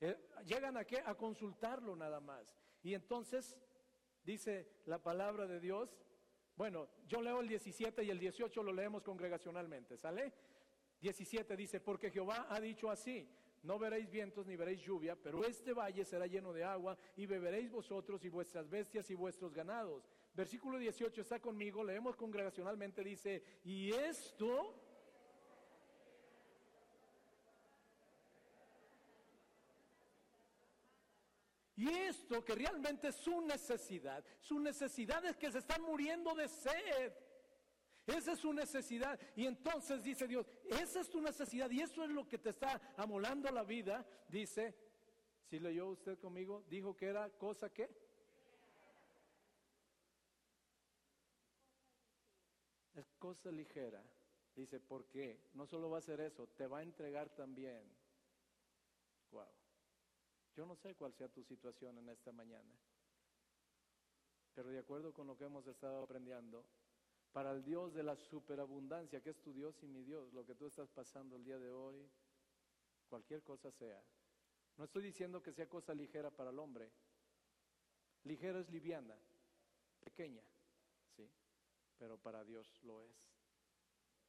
[0.00, 1.02] Eh, llegan a qué?
[1.04, 2.56] A consultarlo nada más.
[2.82, 3.58] Y entonces
[4.22, 5.98] dice la palabra de Dios.
[6.54, 10.32] Bueno, yo leo el 17 y el 18 lo leemos congregacionalmente, ¿sale?
[11.00, 13.28] 17 dice, porque Jehová ha dicho así,
[13.66, 17.70] no veréis vientos ni veréis lluvia, pero este valle será lleno de agua y beberéis
[17.70, 20.08] vosotros y vuestras bestias y vuestros ganados.
[20.34, 24.82] Versículo 18 está conmigo, leemos congregacionalmente, dice, y esto...
[31.78, 36.48] Y esto que realmente es su necesidad, su necesidad es que se están muriendo de
[36.48, 37.12] sed.
[38.06, 39.18] Esa es su necesidad.
[39.34, 42.80] Y entonces dice Dios, esa es tu necesidad y eso es lo que te está
[42.96, 44.06] amolando la vida.
[44.28, 44.74] Dice,
[45.50, 47.90] si leyó usted conmigo, dijo que era cosa que...
[52.94, 54.02] Es cosa ligera.
[54.54, 55.50] Dice, ¿por qué?
[55.52, 57.82] No solo va a hacer eso, te va a entregar también.
[59.32, 59.44] Wow.
[60.56, 62.72] Yo no sé cuál sea tu situación en esta mañana.
[64.54, 66.64] Pero de acuerdo con lo que hemos estado aprendiendo,
[67.36, 70.54] para el Dios de la superabundancia, que es tu Dios y mi Dios, lo que
[70.54, 72.10] tú estás pasando el día de hoy,
[73.10, 74.02] cualquier cosa sea.
[74.78, 76.90] No estoy diciendo que sea cosa ligera para el hombre.
[78.24, 79.14] Ligera es liviana,
[80.02, 80.42] pequeña,
[81.14, 81.30] sí,
[81.98, 83.14] pero para Dios lo es.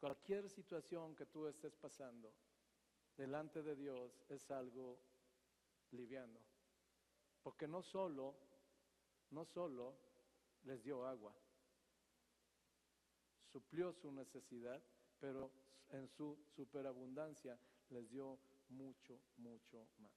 [0.02, 2.34] Cualquier situación que tú estés pasando
[3.16, 5.00] delante de Dios es algo
[5.92, 6.42] liviano,
[7.42, 8.36] porque no solo,
[9.30, 9.98] no solo
[10.64, 11.34] les dio agua,
[13.58, 14.80] suplió su necesidad,
[15.20, 15.52] pero
[15.90, 18.38] en su superabundancia les dio
[18.70, 20.12] mucho, mucho más.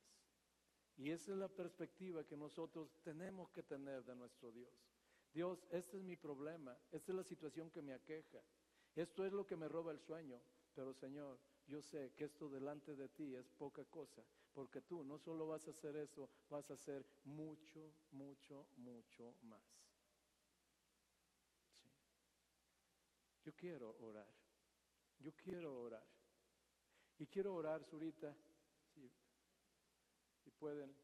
[0.98, 4.74] Y esa es la perspectiva que nosotros tenemos que tener de nuestro Dios.
[5.32, 8.42] Dios, este es mi problema, esta es la situación que me aqueja,
[8.94, 10.38] esto es lo que me roba el sueño,
[10.74, 14.22] pero Señor, yo sé que esto delante de ti es poca cosa,
[14.52, 19.62] porque tú no solo vas a hacer eso, vas a hacer mucho, mucho, mucho más.
[23.44, 24.28] Yo quiero orar.
[25.18, 26.06] Yo quiero orar.
[27.18, 28.34] Y quiero orar, Zurita,
[28.94, 29.10] si,
[30.42, 30.94] si pueden,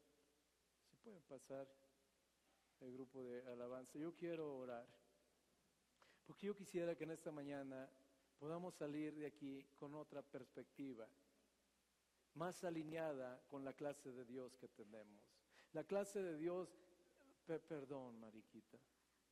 [0.91, 1.69] si pueden pasar
[2.81, 3.99] el grupo de alabanza.
[3.99, 4.87] Yo quiero orar.
[6.27, 7.89] Porque yo quisiera que en esta mañana
[8.39, 11.09] podamos salir de aquí con otra perspectiva,
[12.35, 15.23] más alineada con la clase de Dios que tenemos.
[15.73, 16.69] La clase de Dios,
[17.69, 18.79] perdón, Mariquita,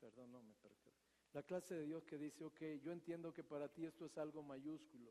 [0.01, 0.94] perdón, no me perdón.
[1.35, 4.43] La clase de Dios que dice, ok, yo entiendo que para ti esto es algo
[4.45, 5.11] mayúsculo.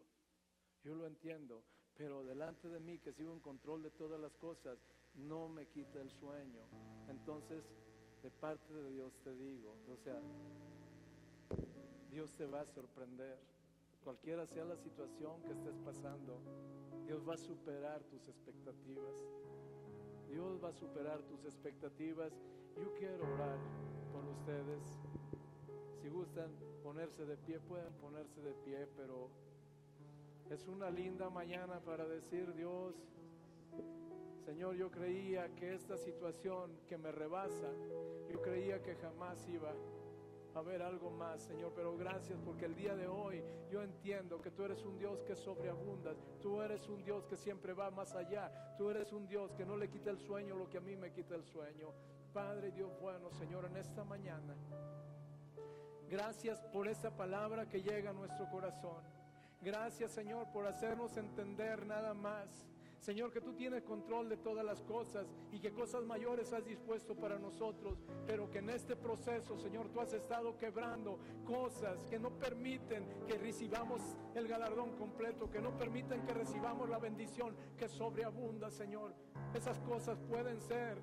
[0.81, 1.63] Yo lo entiendo,
[1.97, 4.79] pero delante de mí que sigo en control de todas las cosas,
[5.15, 6.63] no me quita el sueño.
[7.09, 7.65] Entonces,
[8.21, 10.21] de parte de Dios te digo, o sea,
[12.09, 13.37] Dios te va a sorprender.
[14.01, 16.39] Cualquiera sea la situación que estés pasando,
[17.05, 19.15] Dios va a superar tus expectativas.
[20.29, 22.31] Dios va a superar tus expectativas.
[22.77, 23.59] Yo quiero orar
[24.13, 25.12] con ustedes.
[26.03, 26.51] Si gustan
[26.83, 29.29] ponerse de pie, pueden ponerse de pie, pero
[30.49, 32.93] es una linda mañana para decir, Dios,
[34.43, 37.71] Señor, yo creía que esta situación que me rebasa,
[38.29, 39.71] yo creía que jamás iba
[40.53, 43.41] a haber algo más, Señor, pero gracias porque el día de hoy
[43.71, 47.71] yo entiendo que tú eres un Dios que sobreabundas, tú eres un Dios que siempre
[47.71, 50.79] va más allá, tú eres un Dios que no le quita el sueño lo que
[50.79, 51.93] a mí me quita el sueño.
[52.33, 54.53] Padre Dios bueno, Señor, en esta mañana
[56.13, 59.01] Gracias por esta palabra que llega a nuestro corazón.
[59.63, 62.67] Gracias Señor por hacernos entender nada más.
[62.99, 67.15] Señor, que tú tienes control de todas las cosas y que cosas mayores has dispuesto
[67.15, 67.97] para nosotros,
[68.27, 73.39] pero que en este proceso, Señor, tú has estado quebrando cosas que no permiten que
[73.39, 73.99] recibamos
[74.35, 79.15] el galardón completo, que no permiten que recibamos la bendición que sobreabunda, Señor.
[79.55, 80.99] Esas cosas pueden ser,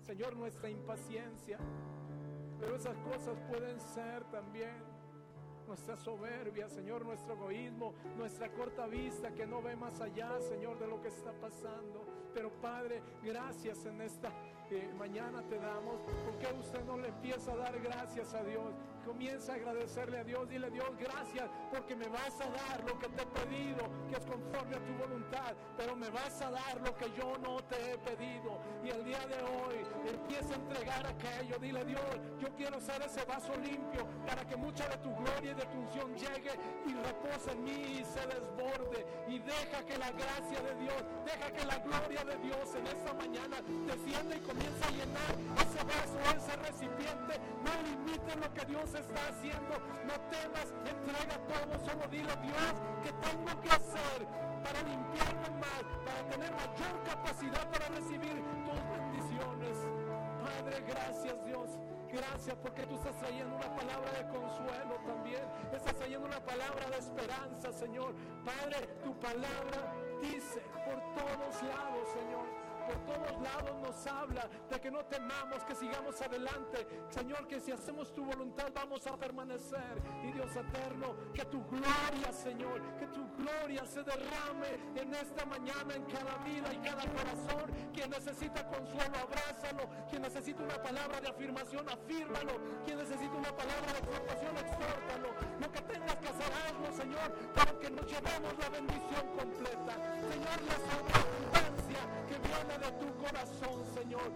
[0.00, 1.58] Señor, nuestra impaciencia,
[2.60, 4.94] pero esas cosas pueden ser también
[5.66, 10.86] nuestra soberbia, Señor, nuestro egoísmo, nuestra corta vista que no ve más allá, Señor, de
[10.86, 12.04] lo que está pasando.
[12.34, 14.30] Pero Padre, gracias en esta
[14.70, 16.00] eh, mañana te damos.
[16.24, 18.74] porque usted no le empieza a dar gracias a Dios?
[19.04, 20.48] Comienza a agradecerle a Dios.
[20.48, 24.24] Dile, Dios, gracias porque me vas a dar lo que te he pedido, que es
[24.24, 25.54] conforme a tu voluntad.
[25.76, 28.58] Pero me vas a dar lo que yo no te he pedido.
[28.84, 29.76] Y el día de hoy
[30.06, 31.58] empieza a entregar aquello.
[31.58, 35.54] Dile, Dios, yo quiero ser ese vaso limpio para que mucha de tu gloria y
[35.54, 36.52] de tu unción llegue
[36.86, 39.06] y repose en mí y se desborde.
[39.28, 43.12] Y deja que la gracia de Dios, deja que la gloria de Dios en esta
[43.14, 47.40] mañana descienda y comienza a llenar ese vaso, ese recipiente.
[47.64, 49.74] No limiten lo que Dios está haciendo.
[50.04, 51.78] No temas, entrega todo.
[51.84, 54.18] Solo dile a Dios que tengo que hacer
[54.62, 59.76] para limpiarme más, para tener mayor capacidad para recibir tus bendiciones.
[60.40, 61.70] Padre, gracias Dios.
[62.10, 65.42] Gracias porque tú estás trayendo una palabra de consuelo también.
[65.72, 68.14] Estás trayendo una palabra de esperanza, Señor.
[68.44, 74.90] Padre, tu palabra dice por todos lados, Señor por todos lados nos habla de que
[74.90, 76.86] no temamos, que sigamos adelante.
[77.10, 80.02] Señor, que si hacemos tu voluntad vamos a permanecer.
[80.22, 85.94] Y Dios eterno, que tu gloria, Señor, que tu gloria se derrame en esta mañana,
[85.94, 87.70] en cada vida y cada corazón.
[87.92, 89.88] Quien necesita consuelo, abrázalo.
[90.08, 92.60] Quien necesita una palabra de afirmación, afírmalo.
[92.84, 95.28] Quien necesita una palabra de exhortación, exhórtalo.
[95.60, 99.94] Lo que tengas que hacer, hazlo, Señor, para que nos llevemos la bendición completa.
[100.30, 100.74] Señor, la
[102.28, 104.30] que viene de tu corazón, Señor.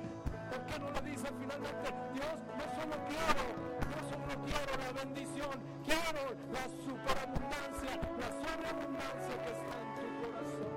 [0.51, 3.45] ¿Por qué no le dices finalmente, Dios, no solo quiero,
[3.85, 5.55] no solo quiero la bendición,
[5.85, 10.73] quiero la superabundancia, la sobreabundancia que está en tu corazón.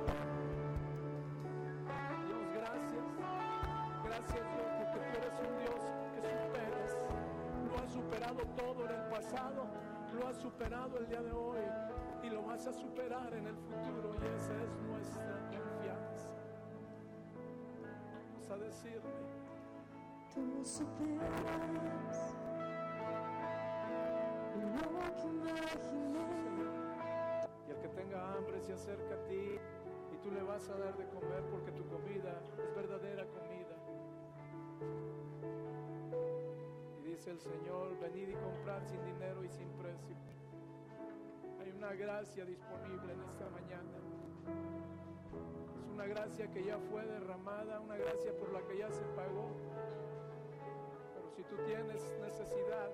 [2.28, 3.06] Dios, gracias.
[4.04, 5.82] Gracias, Dios, porque tú eres un Dios
[6.14, 6.92] que superas.
[7.68, 9.68] Lo has superado todo en el pasado,
[10.14, 11.62] lo has superado el día de hoy
[12.24, 15.71] y lo vas a superar en el futuro y esa es nuestra
[18.52, 19.02] a decirle.
[20.34, 22.32] Tú superas lo que imaginé.
[27.68, 29.58] Y el que tenga hambre se acerca a ti
[30.14, 33.78] y tú le vas a dar de comer porque tu comida es verdadera comida.
[37.00, 40.16] Y dice el Señor, venid y comprar sin dinero y sin precio.
[41.60, 44.02] Hay una gracia disponible en esta mañana
[46.02, 49.52] una gracia que ya fue derramada, una gracia por la que ya se pagó.
[51.14, 52.90] Pero si tú tienes necesidad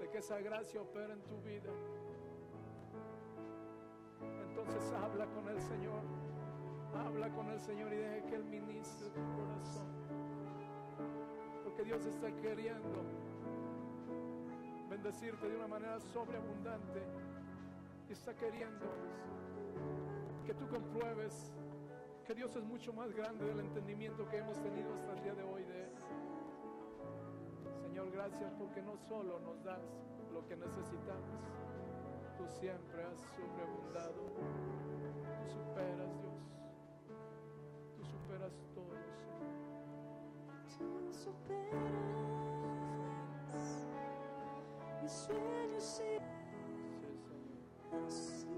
[0.00, 1.70] de que esa gracia opere en tu vida,
[4.48, 6.00] entonces habla con el Señor,
[6.94, 9.86] habla con el Señor y deje que Él ministre tu corazón.
[11.64, 13.02] Porque Dios está queriendo
[14.88, 17.02] bendecirte de una manera sobreabundante
[18.08, 18.86] y está queriendo
[20.46, 21.52] que tú compruebes
[22.26, 25.44] que Dios es mucho más grande del entendimiento que hemos tenido hasta el día de
[25.44, 25.90] hoy de Él.
[27.82, 29.80] Señor, gracias porque no solo nos das
[30.32, 31.40] lo que necesitamos,
[32.36, 36.42] tú siempre has sobreabundado, tú superas Dios,
[37.94, 38.96] tú superas todo,
[41.06, 41.76] Tú superas
[45.00, 46.02] mis sueños
[47.92, 48.55] bendiga y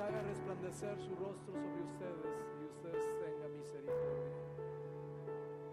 [0.00, 4.40] haga resplandecer su rostro sobre ustedes y ustedes tengan misericordia.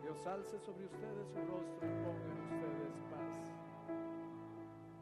[0.03, 3.43] Dios alce sobre ustedes su rostro y ponga en ustedes paz.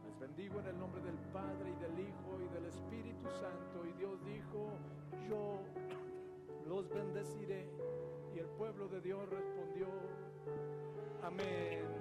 [0.06, 3.86] Les bendigo en el nombre del Padre y del Hijo y del Espíritu Santo.
[3.86, 4.70] Y Dios dijo,
[5.28, 5.60] yo
[6.68, 7.68] los bendeciré.
[8.36, 9.88] Y el pueblo de Dios respondió,
[11.24, 11.96] amén.